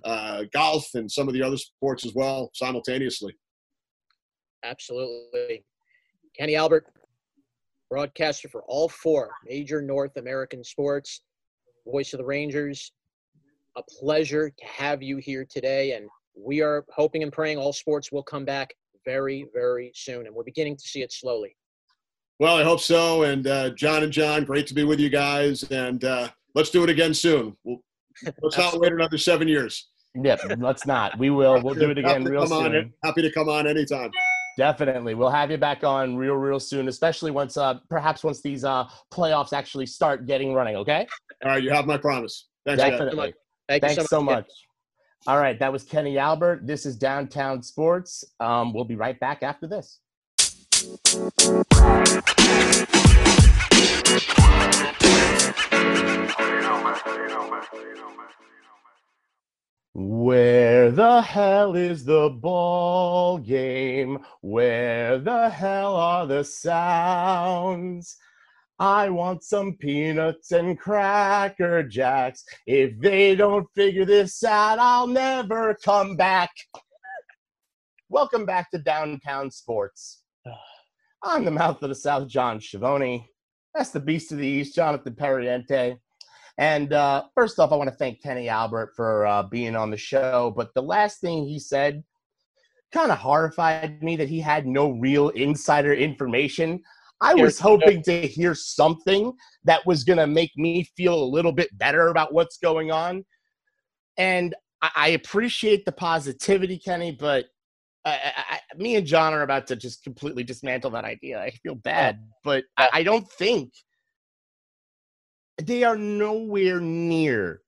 [0.05, 3.35] uh, golf and some of the other sports as well simultaneously.
[4.65, 5.65] Absolutely.
[6.39, 6.87] Kenny Albert,
[7.91, 11.23] broadcaster for all four major North American sports,
[11.87, 12.93] voice of the Rangers.
[13.77, 15.93] A pleasure to have you here today.
[15.93, 18.75] And we are hoping and praying all sports will come back
[19.05, 21.57] very, very soon, and we're beginning to see it slowly.
[22.39, 23.23] Well, I hope so.
[23.23, 26.85] And uh, John and John, great to be with you guys, and uh, let's do
[26.85, 27.57] it again soon.
[27.65, 27.79] We'll,
[28.43, 29.89] let's not wait another seven years.
[30.15, 31.19] Yep, let's not.
[31.19, 31.61] We will.
[31.63, 32.93] We'll do it again Happy to real come on soon.
[33.05, 34.11] Happy to come on anytime.
[34.57, 36.89] Definitely, we'll have you back on real, real soon.
[36.89, 40.77] Especially once, uh, perhaps once these uh playoffs actually start getting running.
[40.77, 41.07] Okay.
[41.45, 42.49] All right, you have my promise.
[42.65, 42.83] Thanks.
[42.83, 43.35] Definitely.
[43.69, 44.47] Thank you Thanks so much.
[45.27, 46.67] All right, that was Kenny Albert.
[46.67, 48.25] This is Downtown Sports.
[48.39, 49.99] Um, we'll be right back after this.
[59.95, 64.19] Where the hell is the ball game?
[64.43, 68.19] Where the hell are the sounds?
[68.79, 72.45] I want some peanuts and cracker jacks.
[72.67, 76.51] If they don't figure this out, I'll never come back.
[78.11, 80.25] Welcome back to Downtown Sports.
[81.23, 83.27] I'm the mouth of the South, John Schiavone.
[83.75, 85.99] That's the beast of the East, Jonathan Pariente.
[86.59, 89.97] And uh, first off, I want to thank Kenny Albert for uh, being on the
[89.97, 90.53] show.
[90.55, 92.05] But the last thing he said
[92.93, 96.83] kind of horrified me that he had no real insider information.
[97.21, 99.33] I was hoping to hear something
[99.65, 103.25] that was going to make me feel a little bit better about what's going on.
[104.19, 107.47] And I, appreciate the positivity, Kenny, but
[108.05, 111.41] I, I, me and John are about to just completely dismantle that idea.
[111.41, 113.73] I feel bad, but I, I don't think
[115.61, 117.63] they are nowhere near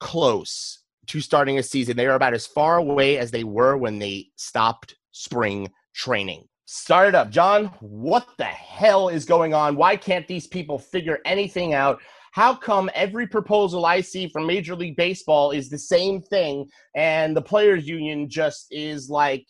[0.00, 1.96] close to starting a season.
[1.96, 6.48] They are about as far away as they were when they stopped spring training.
[6.66, 7.66] Start it up, John.
[7.80, 9.76] What the hell is going on?
[9.76, 12.00] Why can't these people figure anything out?
[12.32, 17.36] How come every proposal I see from Major League Baseball is the same thing and
[17.36, 19.46] the players union just is like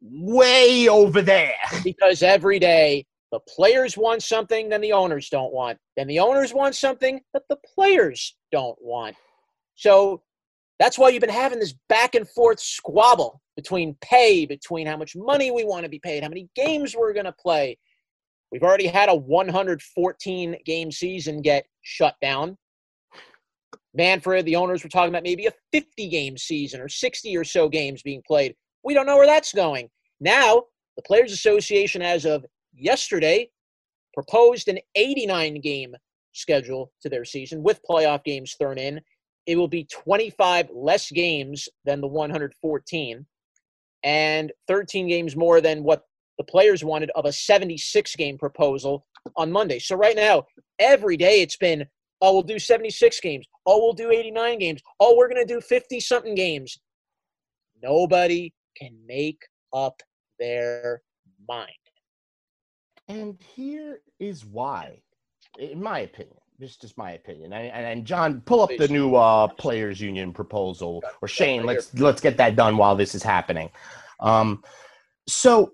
[0.00, 1.54] way over there?
[1.84, 6.52] because every day the players want something then the owners don't want then the owners
[6.52, 9.16] want something that the players don't want
[9.74, 10.22] so
[10.82, 15.14] that's why you've been having this back and forth squabble between pay between how much
[15.14, 17.78] money we want to be paid how many games we're going to play.
[18.50, 22.58] We've already had a 114 game season get shut down.
[23.94, 27.68] Manfred the owners were talking about maybe a 50 game season or 60 or so
[27.68, 28.56] games being played.
[28.82, 29.88] We don't know where that's going.
[30.18, 30.64] Now
[30.96, 33.48] the Players Association, as of yesterday,
[34.14, 35.94] proposed an 89 game
[36.32, 39.00] schedule to their season with playoff games thrown in.
[39.46, 43.26] It will be 25 less games than the 114
[44.04, 46.04] and 13 games more than what
[46.38, 49.78] the players wanted of a 76 game proposal on Monday.
[49.78, 50.44] So, right now,
[50.78, 51.86] every day it's been,
[52.20, 53.46] oh, we'll do 76 games.
[53.66, 54.80] Oh, we'll do 89 games.
[54.98, 56.78] Oh, we're going to do 50 something games.
[57.82, 60.00] Nobody can make up
[60.38, 61.02] their
[61.48, 61.70] mind.
[63.08, 65.00] And here is why,
[65.58, 67.52] in my opinion, this is just my opinion.
[67.52, 71.92] And, and, and John, pull up the new uh, players union proposal, or Shane, let's
[71.94, 73.70] let's get that done while this is happening.
[74.20, 74.62] Um,
[75.26, 75.72] so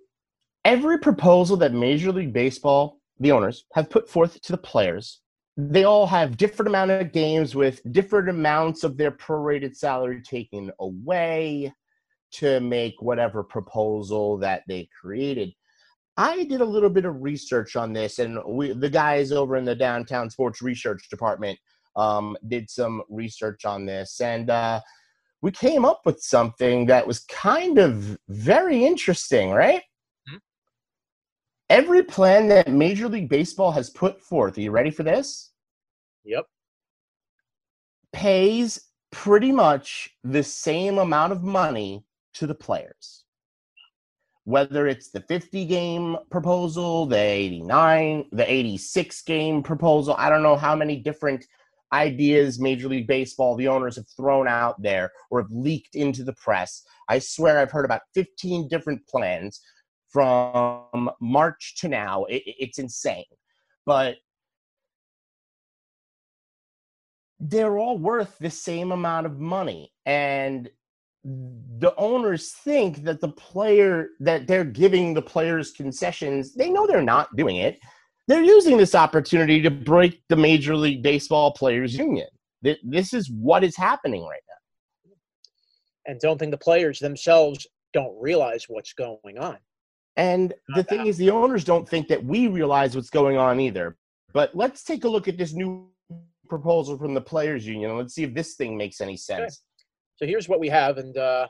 [0.65, 5.21] every proposal that Major League Baseball, the owners, have put forth to the players,
[5.57, 10.71] they all have different amount of games with different amounts of their prorated salary taken
[10.79, 11.73] away
[12.31, 15.53] to make whatever proposal that they created.
[16.19, 19.65] I did a little bit of research on this, and we, the guys over in
[19.65, 21.57] the downtown sports research department,
[21.95, 24.81] um, did some research on this, and uh,
[25.43, 29.83] we came up with something that was kind of very interesting, right?
[30.29, 30.41] Mhm.
[31.71, 35.53] Every plan that Major League Baseball has put forth, are you ready for this?
[36.25, 36.47] Yep.
[38.13, 38.81] Pays
[39.13, 42.05] pretty much the same amount of money
[42.35, 43.25] to the players.
[44.49, 50.57] Whether it's the 50 game proposal, the 89, the 86 game proposal, I don't know
[50.57, 51.45] how many different
[51.93, 56.33] ideas Major League Baseball, the owners have thrown out there or have leaked into the
[56.33, 56.83] press.
[57.11, 59.61] I swear I've heard about 15 different plans
[60.09, 62.25] from March to now.
[62.25, 63.25] It, it's insane.
[63.85, 64.17] But
[67.39, 69.93] they're all worth the same amount of money.
[70.07, 70.71] And
[71.79, 77.03] the owners think that the player that they're giving the players concessions, they know they're
[77.03, 77.79] not doing it.
[78.27, 82.29] They're using this opportunity to break the Major League Baseball Players Union.
[82.65, 85.13] Th- This is what is happening right now.
[86.07, 89.59] And don't think the players themselves don't realize what's going on.
[90.17, 93.97] And the thing is, the owners don't think that we realize what's going on either.
[94.33, 95.89] But let's take a look at this new
[96.49, 97.97] proposal from the Players Union.
[97.97, 99.63] Let's see if this thing makes any sense.
[100.19, 101.47] So here's what we have, and uh,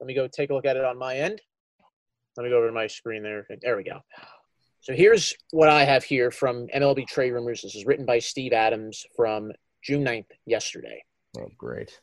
[0.00, 1.40] let me go take a look at it on my end.
[2.36, 3.46] Let me go over to my screen there.
[3.62, 4.00] There we go.
[4.80, 7.62] So here's what I have here from MLB Trade Rumors.
[7.62, 9.52] This is written by Steve Adams from
[9.82, 11.02] June 9th, yesterday.
[11.38, 12.00] Oh, great.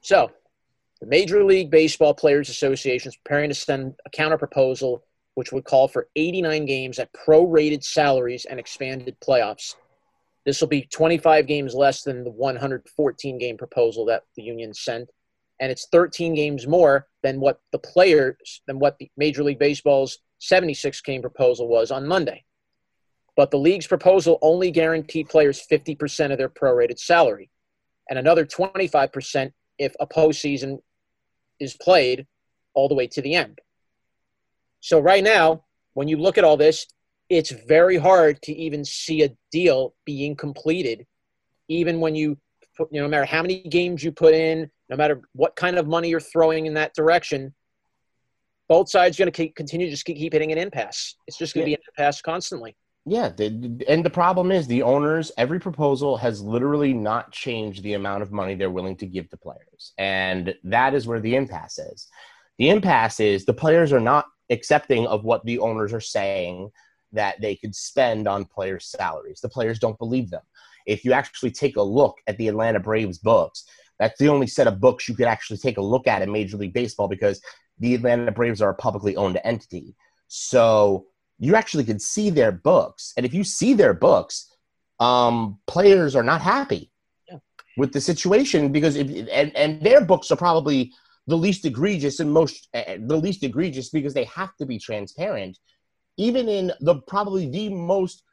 [0.00, 0.30] So
[1.00, 5.04] The Major League Baseball Players Association is preparing to send a counter proposal
[5.34, 9.76] which would call for 89 games at prorated salaries and expanded playoffs.
[10.44, 15.08] This will be 25 games less than the 114 game proposal that the union sent,
[15.60, 20.18] and it's 13 games more than what the players than what the Major League Baseball's
[20.38, 22.44] 76 game proposal was on Monday.
[23.36, 27.50] But the league's proposal only guaranteed players 50% of their prorated salary
[28.08, 30.78] and another 25% if a postseason
[31.60, 32.26] is played
[32.74, 33.60] all the way to the end.
[34.80, 36.86] So right now, when you look at all this,
[37.28, 41.06] it's very hard to even see a deal being completed,
[41.68, 42.38] even when you,
[42.78, 45.86] you know, no matter how many games you put in, no matter what kind of
[45.86, 47.54] money you're throwing in that direction,
[48.68, 51.16] both sides are going to continue to just keep hitting an impasse.
[51.26, 51.76] It's just going to yeah.
[51.76, 52.76] be an impasse constantly.
[53.06, 55.32] Yeah, and the problem is the owners.
[55.38, 59.36] Every proposal has literally not changed the amount of money they're willing to give to
[59.38, 62.08] players, and that is where the impasse is.
[62.58, 66.70] The impasse is the players are not accepting of what the owners are saying
[67.12, 69.40] that they could spend on players' salaries.
[69.40, 70.42] The players don't believe them.
[70.88, 73.64] If you actually take a look at the Atlanta Braves books,
[73.98, 76.56] that's the only set of books you could actually take a look at in Major
[76.56, 77.40] League Baseball because
[77.78, 79.94] the Atlanta Braves are a publicly owned entity.
[80.28, 81.06] So
[81.38, 83.12] you actually can see their books.
[83.16, 84.52] And if you see their books,
[84.98, 86.90] um, players are not happy
[87.28, 87.38] yeah.
[87.76, 90.92] with the situation because if, and, and their books are probably
[91.28, 95.58] the least egregious and most uh, the least egregious because they have to be transparent
[96.16, 98.24] even in the probably the most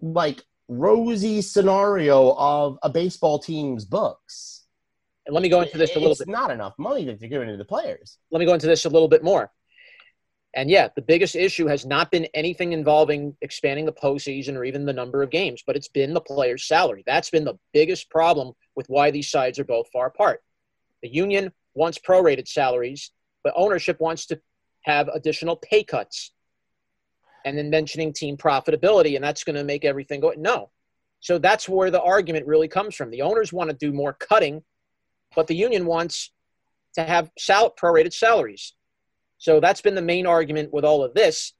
[0.00, 4.66] like rosy scenario of a baseball team's books
[5.26, 7.28] and let me go into this a little it's bit not enough money that they're
[7.28, 9.50] giving to the players let me go into this a little bit more
[10.54, 14.86] and yeah, the biggest issue has not been anything involving expanding the postseason or even
[14.86, 17.04] the number of games, but it's been the player's salary.
[17.06, 20.42] That's been the biggest problem with why these sides are both far apart.
[21.02, 23.12] The union wants prorated salaries,
[23.44, 24.40] but ownership wants to
[24.82, 26.32] have additional pay cuts.
[27.48, 30.32] And then mentioning team profitability, and that's going to make everything go.
[30.36, 30.70] No.
[31.20, 33.10] So that's where the argument really comes from.
[33.10, 34.62] The owners want to do more cutting,
[35.34, 36.30] but the union wants
[36.94, 38.74] to have sal- prorated salaries.
[39.38, 41.54] So that's been the main argument with all of this.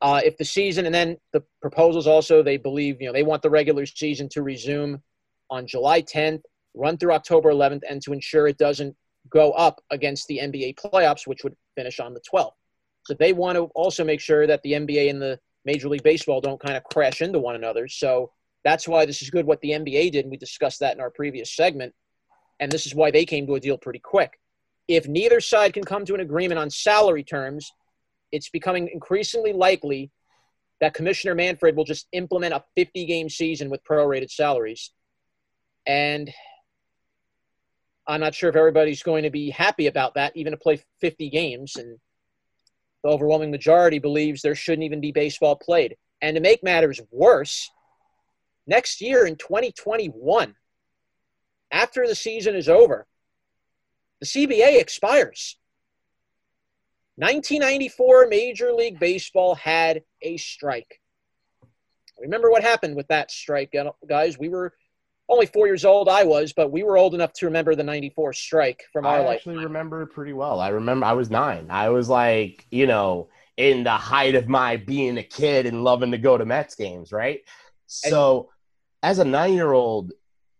[0.00, 3.42] Uh, if the season and then the proposals also they believe you know they want
[3.42, 5.02] the regular season to resume
[5.50, 6.42] on July 10th,
[6.74, 8.94] run through October 11th, and to ensure it doesn't
[9.30, 12.52] go up against the NBA playoffs, which would finish on the 12th.
[13.14, 16.60] They want to also make sure that the NBA and the Major League Baseball don't
[16.60, 17.88] kind of crash into one another.
[17.88, 18.32] So
[18.64, 21.10] that's why this is good what the NBA did, and we discussed that in our
[21.10, 21.94] previous segment.
[22.60, 24.38] And this is why they came to a deal pretty quick.
[24.88, 27.70] If neither side can come to an agreement on salary terms,
[28.32, 30.10] it's becoming increasingly likely
[30.80, 34.92] that Commissioner Manfred will just implement a 50 game season with prorated salaries.
[35.86, 36.32] And
[38.06, 41.30] I'm not sure if everybody's going to be happy about that, even to play 50
[41.30, 41.76] games.
[41.76, 41.98] And
[43.02, 45.96] the overwhelming majority believes there shouldn't even be baseball played.
[46.20, 47.70] And to make matters worse,
[48.66, 50.54] next year in 2021,
[51.70, 53.06] after the season is over,
[54.20, 55.56] the CBA expires.
[57.16, 61.00] 1994 Major League Baseball had a strike.
[62.20, 63.74] Remember what happened with that strike,
[64.08, 64.38] guys?
[64.38, 64.72] We were
[65.28, 66.08] only four years old.
[66.08, 69.28] I was, but we were old enough to remember the '94 strike from our life.
[69.28, 70.60] I actually remember pretty well.
[70.60, 71.66] I remember I was nine.
[71.70, 76.12] I was like, you know, in the height of my being a kid and loving
[76.12, 77.40] to go to Mets games, right?
[77.86, 78.50] So,
[79.02, 80.12] and, as a nine-year-old,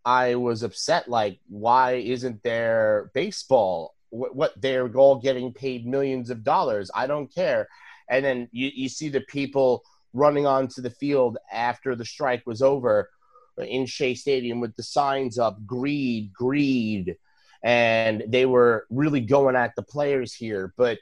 [0.05, 1.09] I was upset.
[1.09, 3.95] Like, why isn't there baseball?
[4.11, 6.91] What, what they're all getting paid millions of dollars.
[6.95, 7.69] I don't care.
[8.09, 9.83] And then you, you see the people
[10.15, 13.11] running onto the field after the strike was over
[13.59, 17.17] Uh, in Shea Stadium with the signs up greed, greed.
[17.63, 20.73] And they were really going at the players here.
[20.77, 20.99] But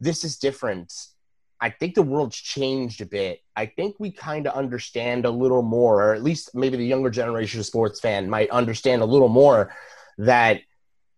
[0.00, 0.92] this is different.
[1.60, 3.40] I think the world's changed a bit.
[3.54, 7.10] I think we kind of understand a little more, or at least maybe the younger
[7.10, 9.72] generation of sports fan might understand a little more
[10.18, 10.60] that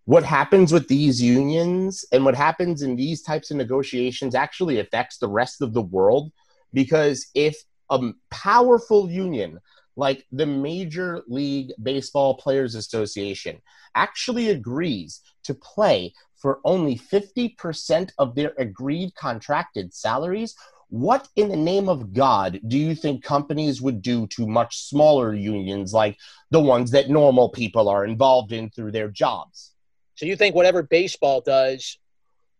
[0.04, 5.16] what happens with these unions and what happens in these types of negotiations actually affects
[5.16, 6.30] the rest of the world.
[6.74, 7.56] Because if
[7.88, 9.60] a powerful union
[9.96, 13.60] like the Major League Baseball Players Association
[13.94, 16.12] actually agrees to play
[16.44, 20.54] for only 50% of their agreed contracted salaries,
[20.90, 25.32] what in the name of God do you think companies would do to much smaller
[25.32, 26.18] unions like
[26.50, 29.72] the ones that normal people are involved in through their jobs?
[30.16, 31.96] So you think whatever baseball does,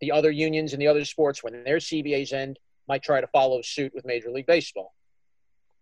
[0.01, 2.57] the other unions and the other sports, when their CBAs end,
[2.87, 4.94] might try to follow suit with Major League Baseball?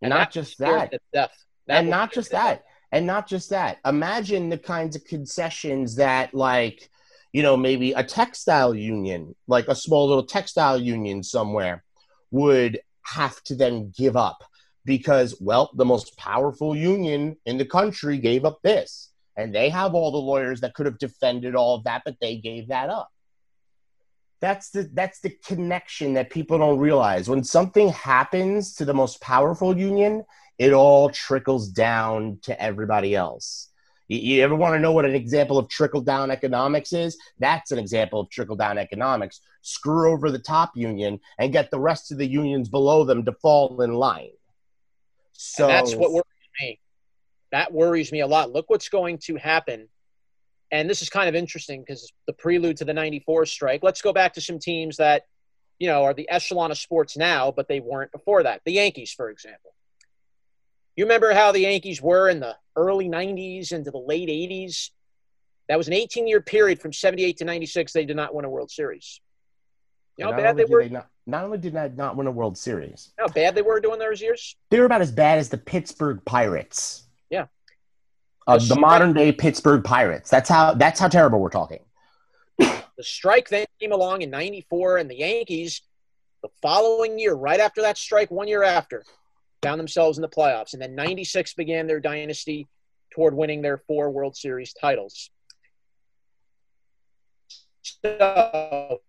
[0.03, 0.91] And not just that.
[1.13, 1.31] Death.
[1.67, 2.63] That and not just that.
[2.91, 3.79] And not just that.
[3.85, 6.89] Imagine the kinds of concessions that, like,
[7.31, 11.83] you know, maybe a textile union, like a small little textile union somewhere,
[12.31, 14.43] would have to then give up
[14.85, 19.11] because, well, the most powerful union in the country gave up this.
[19.35, 22.37] And they have all the lawyers that could have defended all of that, but they
[22.37, 23.09] gave that up.
[24.43, 27.29] That's the that's the connection that people don't realize.
[27.29, 30.25] When something happens to the most powerful union,
[30.57, 33.69] it all trickles down to everybody else.
[34.09, 37.17] You, you ever want to know what an example of trickle down economics is?
[37.39, 39.39] That's an example of trickle down economics.
[39.61, 43.31] Screw over the top union and get the rest of the unions below them to
[43.31, 44.31] fall in line.
[45.31, 46.81] So and that's what worries me.
[47.53, 48.51] That worries me a lot.
[48.51, 49.87] Look what's going to happen.
[50.73, 53.83] And this is kind of interesting because the prelude to the 94 strike.
[53.83, 55.27] Let's go back to some teams that,
[55.77, 58.61] you know, are the echelon of sports now, but they weren't before that.
[58.65, 59.75] The Yankees, for example.
[60.95, 64.89] You remember how the Yankees were in the early 90s into the late 80s?
[65.69, 67.93] That was an 18 year period from 78 to 96.
[67.93, 69.21] They did not win a World Series.
[70.17, 70.81] You know how bad they were?
[70.81, 73.79] They not, not, only did not, not win a World Series, how bad they were
[73.79, 74.55] doing those years?
[74.71, 77.03] They were about as bad as the Pittsburgh Pirates.
[77.29, 77.45] Yeah.
[78.47, 80.29] The, the modern day Pittsburgh Pirates.
[80.29, 81.79] That's how that's how terrible we're talking.
[82.59, 85.81] the strike then came along in 94, and the Yankees,
[86.41, 89.03] the following year, right after that strike, one year after,
[89.61, 90.73] found themselves in the playoffs.
[90.73, 92.67] And then 96 began their dynasty
[93.11, 95.29] toward winning their four World Series titles.
[97.83, 99.01] So,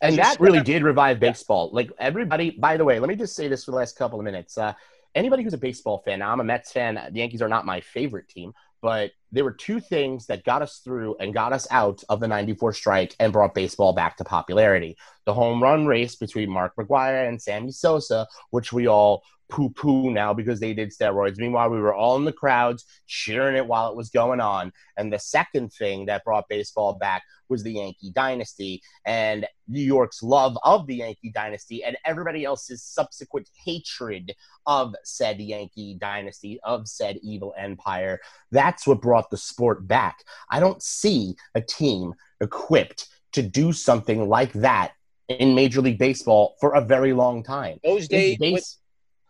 [0.00, 1.70] and that really did revive baseball.
[1.72, 4.24] Like everybody, by the way, let me just say this for the last couple of
[4.24, 4.58] minutes.
[4.58, 4.74] Uh,
[5.14, 6.94] anybody who's a baseball fan, now I'm a Mets fan.
[6.94, 8.52] The Yankees are not my favorite team,
[8.82, 12.28] but there were two things that got us through and got us out of the
[12.28, 14.96] 94 strike and brought baseball back to popularity.
[15.24, 20.10] The home run race between Mark McGwire and Sammy Sosa, which we all poo poo
[20.10, 21.38] now because they did steroids.
[21.38, 24.72] Meanwhile, we were all in the crowds cheering it while it was going on.
[24.96, 30.22] And the second thing that brought baseball back was the Yankee dynasty and New York's
[30.22, 34.34] love of the Yankee dynasty and everybody else's subsequent hatred
[34.66, 38.20] of said Yankee dynasty, of said evil empire.
[38.50, 40.24] That's what brought the sport back.
[40.50, 44.92] I don't see a team equipped to do something like that
[45.28, 47.78] in Major League Baseball for a very long time.
[47.82, 48.78] Those days,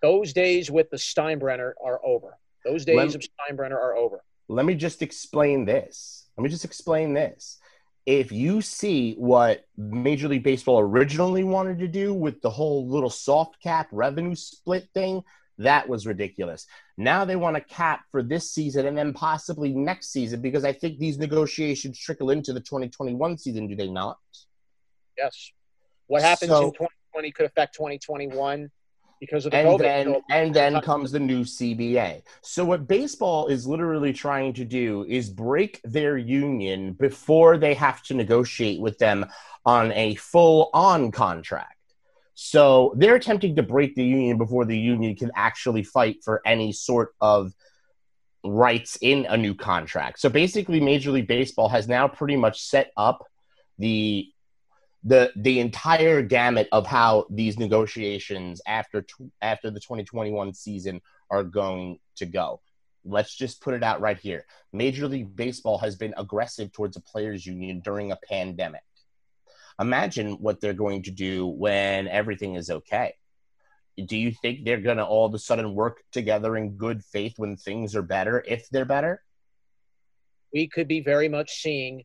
[0.04, 2.36] those days with the Steinbrenner are over.
[2.62, 4.22] Those days me, of Steinbrenner are over.
[4.48, 6.26] Let me just explain this.
[6.36, 7.58] Let me just explain this.
[8.04, 13.08] If you see what Major League Baseball originally wanted to do with the whole little
[13.08, 15.24] soft cap revenue split thing,
[15.56, 16.66] that was ridiculous.
[16.98, 20.72] Now they want a cap for this season and then possibly next season because I
[20.72, 24.18] think these negotiations trickle into the 2021 season, do they not?
[25.16, 25.50] Yes.
[26.08, 28.70] What happens so, in 2020 could affect 2021
[29.20, 29.78] because of the and COVID.
[29.78, 32.22] Then, and then comes the new CBA.
[32.42, 38.02] So what baseball is literally trying to do is break their union before they have
[38.04, 39.26] to negotiate with them
[39.64, 41.70] on a full on contract.
[42.34, 46.72] So they're attempting to break the union before the union can actually fight for any
[46.72, 47.52] sort of
[48.44, 50.20] rights in a new contract.
[50.20, 53.24] So basically Major League Baseball has now pretty much set up
[53.78, 54.28] the
[55.04, 59.04] the the entire gamut of how these negotiations after
[59.42, 61.00] after the 2021 season
[61.30, 62.60] are going to go.
[63.04, 64.46] Let's just put it out right here.
[64.72, 68.82] Major League Baseball has been aggressive towards a players union during a pandemic.
[69.78, 73.14] Imagine what they're going to do when everything is okay.
[74.02, 77.34] Do you think they're going to all of a sudden work together in good faith
[77.36, 79.22] when things are better if they're better?
[80.52, 82.04] We could be very much seeing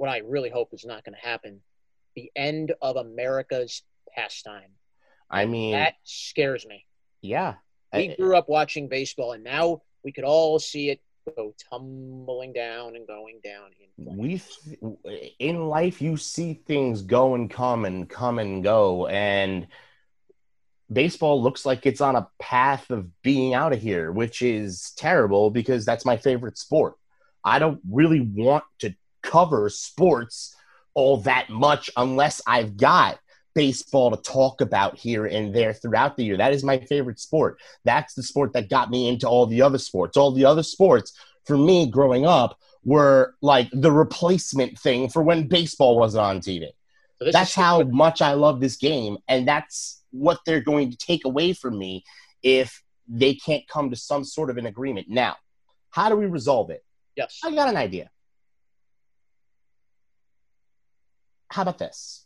[0.00, 1.60] what I really hope is not going to happen
[2.16, 3.82] the end of America's
[4.16, 4.70] pastime.
[5.30, 6.86] I mean, that scares me.
[7.20, 7.54] Yeah.
[7.92, 11.02] We I, grew up watching baseball, and now we could all see it
[11.36, 13.72] go tumbling down and going down.
[13.78, 14.42] In we
[15.38, 19.66] in life, you see things go and come and come and go, and
[20.90, 25.50] baseball looks like it's on a path of being out of here, which is terrible
[25.50, 26.94] because that's my favorite sport.
[27.44, 28.94] I don't really want to
[29.30, 30.54] cover sports
[30.94, 33.18] all that much unless I've got
[33.54, 36.36] baseball to talk about here and there throughout the year.
[36.36, 37.58] That is my favorite sport.
[37.84, 40.16] That's the sport that got me into all the other sports.
[40.16, 41.12] All the other sports
[41.46, 46.68] for me growing up were like the replacement thing for when baseball wasn't on TV.
[47.22, 49.18] So that's how much I love this game.
[49.28, 52.04] And that's what they're going to take away from me
[52.42, 55.08] if they can't come to some sort of an agreement.
[55.08, 55.36] Now,
[55.90, 56.82] how do we resolve it?
[57.16, 57.40] Yes.
[57.44, 58.10] I got an idea.
[61.50, 62.24] How about this?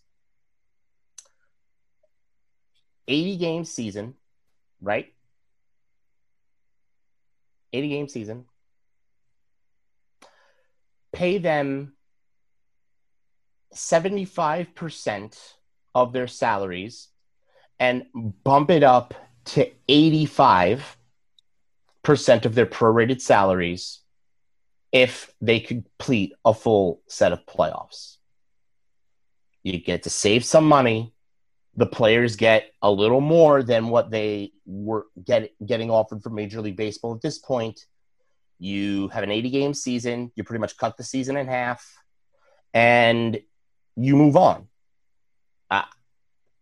[3.08, 4.14] 80 game season,
[4.80, 5.12] right?
[7.72, 8.44] 80 game season.
[11.12, 11.94] Pay them
[13.74, 15.54] 75%
[15.94, 17.08] of their salaries
[17.78, 19.14] and bump it up
[19.44, 20.86] to 85%
[22.44, 24.00] of their prorated salaries
[24.92, 28.18] if they complete a full set of playoffs.
[29.64, 31.12] You get to save some money.
[31.76, 36.60] The players get a little more than what they were get, getting offered from Major
[36.60, 37.80] League Baseball at this point.
[38.60, 40.30] You have an 80 game season.
[40.36, 41.84] You pretty much cut the season in half
[42.72, 43.40] and
[43.96, 44.68] you move on.
[45.70, 45.82] Uh,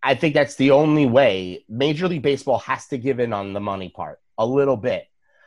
[0.02, 1.64] I think that's the only way.
[1.68, 5.06] Major League Baseball has to give in on the money part a little bit.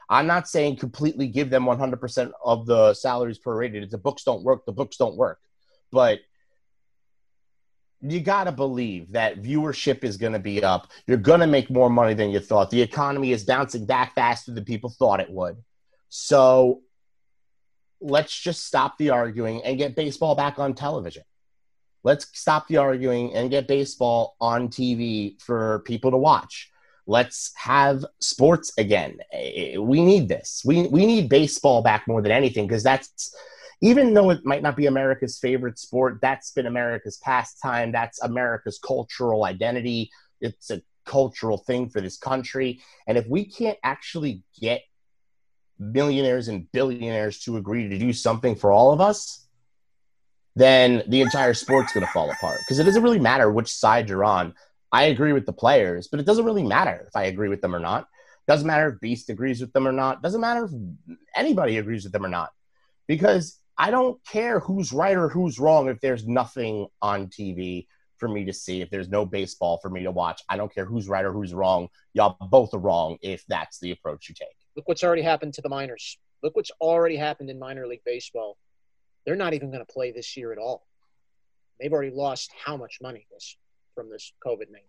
[0.09, 3.89] I'm not saying completely give them 100% of the salaries prorated.
[3.89, 5.39] The books don't work, the books don't work.
[5.91, 6.19] But
[8.01, 10.91] you got to believe that viewership is going to be up.
[11.07, 12.69] You're going to make more money than you thought.
[12.69, 15.57] The economy is bouncing back faster than people thought it would.
[16.09, 16.81] So
[18.01, 21.23] let's just stop the arguing and get baseball back on television.
[22.03, 26.71] Let's stop the arguing and get baseball on TV for people to watch.
[27.07, 29.17] Let's have sports again.
[29.31, 30.61] Eh, we need this.
[30.65, 33.35] We, we need baseball back more than anything because that's,
[33.81, 37.91] even though it might not be America's favorite sport, that's been America's pastime.
[37.91, 40.09] That's America's cultural identity.
[40.41, 42.81] It's a cultural thing for this country.
[43.07, 44.81] And if we can't actually get
[45.77, 49.47] millionaires and billionaires to agree to do something for all of us,
[50.55, 52.59] then the entire sport's going to fall apart.
[52.59, 54.53] Because it doesn't really matter which side you're on.
[54.91, 57.75] I agree with the players, but it doesn't really matter if I agree with them
[57.75, 58.07] or not.
[58.47, 60.21] Doesn't matter if Beast agrees with them or not.
[60.21, 62.51] Doesn't matter if anybody agrees with them or not.
[63.07, 68.29] Because I don't care who's right or who's wrong if there's nothing on TV for
[68.29, 70.41] me to see, if there's no baseball for me to watch.
[70.49, 71.89] I don't care who's right or who's wrong.
[72.13, 74.55] Y'all both are wrong if that's the approach you take.
[74.75, 76.17] Look what's already happened to the minors.
[76.43, 78.57] Look what's already happened in minor league baseball.
[79.25, 80.85] They're not even going to play this year at all.
[81.79, 83.57] They've already lost how much money this
[83.95, 84.83] from this COVID 19.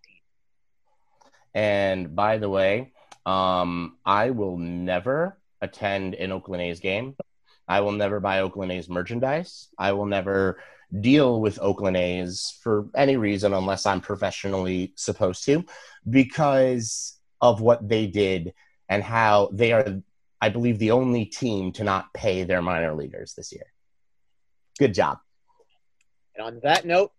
[1.53, 2.93] And by the way,
[3.25, 7.15] um, I will never attend an Oakland A's game.
[7.67, 9.67] I will never buy Oakland A's merchandise.
[9.77, 10.59] I will never
[11.01, 15.65] deal with Oakland A's for any reason unless I'm professionally supposed to
[16.09, 18.53] because of what they did
[18.87, 20.01] and how they are,
[20.41, 23.65] I believe, the only team to not pay their minor leaguers this year.
[24.79, 25.17] Good job.
[26.35, 27.11] And on that note,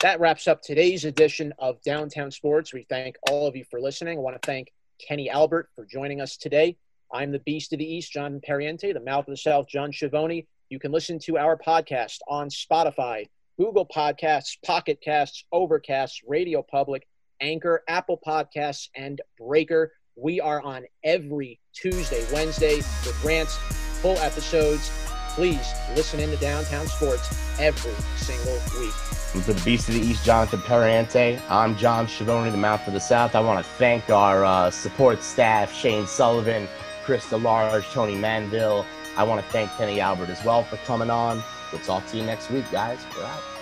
[0.00, 2.72] that wraps up today's edition of Downtown Sports.
[2.72, 4.18] We thank all of you for listening.
[4.18, 4.72] I want to thank
[5.06, 6.76] Kenny Albert for joining us today.
[7.12, 10.46] I'm the Beast of the East, John Pariente, the Mouth of the South, John Schiavone.
[10.68, 13.28] You can listen to our podcast on Spotify,
[13.58, 17.06] Google Podcasts, Pocket Casts, Overcast, Radio Public,
[17.40, 19.92] Anchor, Apple Podcasts, and Breaker.
[20.16, 23.56] We are on every Tuesday, Wednesday with rants,
[24.00, 24.90] full episodes.
[25.30, 27.28] Please listen in to Downtown Sports
[27.60, 28.92] every single week.
[28.92, 33.00] For the Beast of the East, Jonathan Pariente, I'm John Schiavone, the Mouth of the
[33.00, 33.34] South.
[33.34, 36.66] I want to thank our uh, support staff, Shane Sullivan,
[37.06, 38.84] Chris DeLarge, Tony Manville.
[39.16, 41.40] I want to thank Kenny Albert as well for coming on.
[41.70, 42.98] We'll talk to you next week, guys.
[43.16, 43.55] We're out.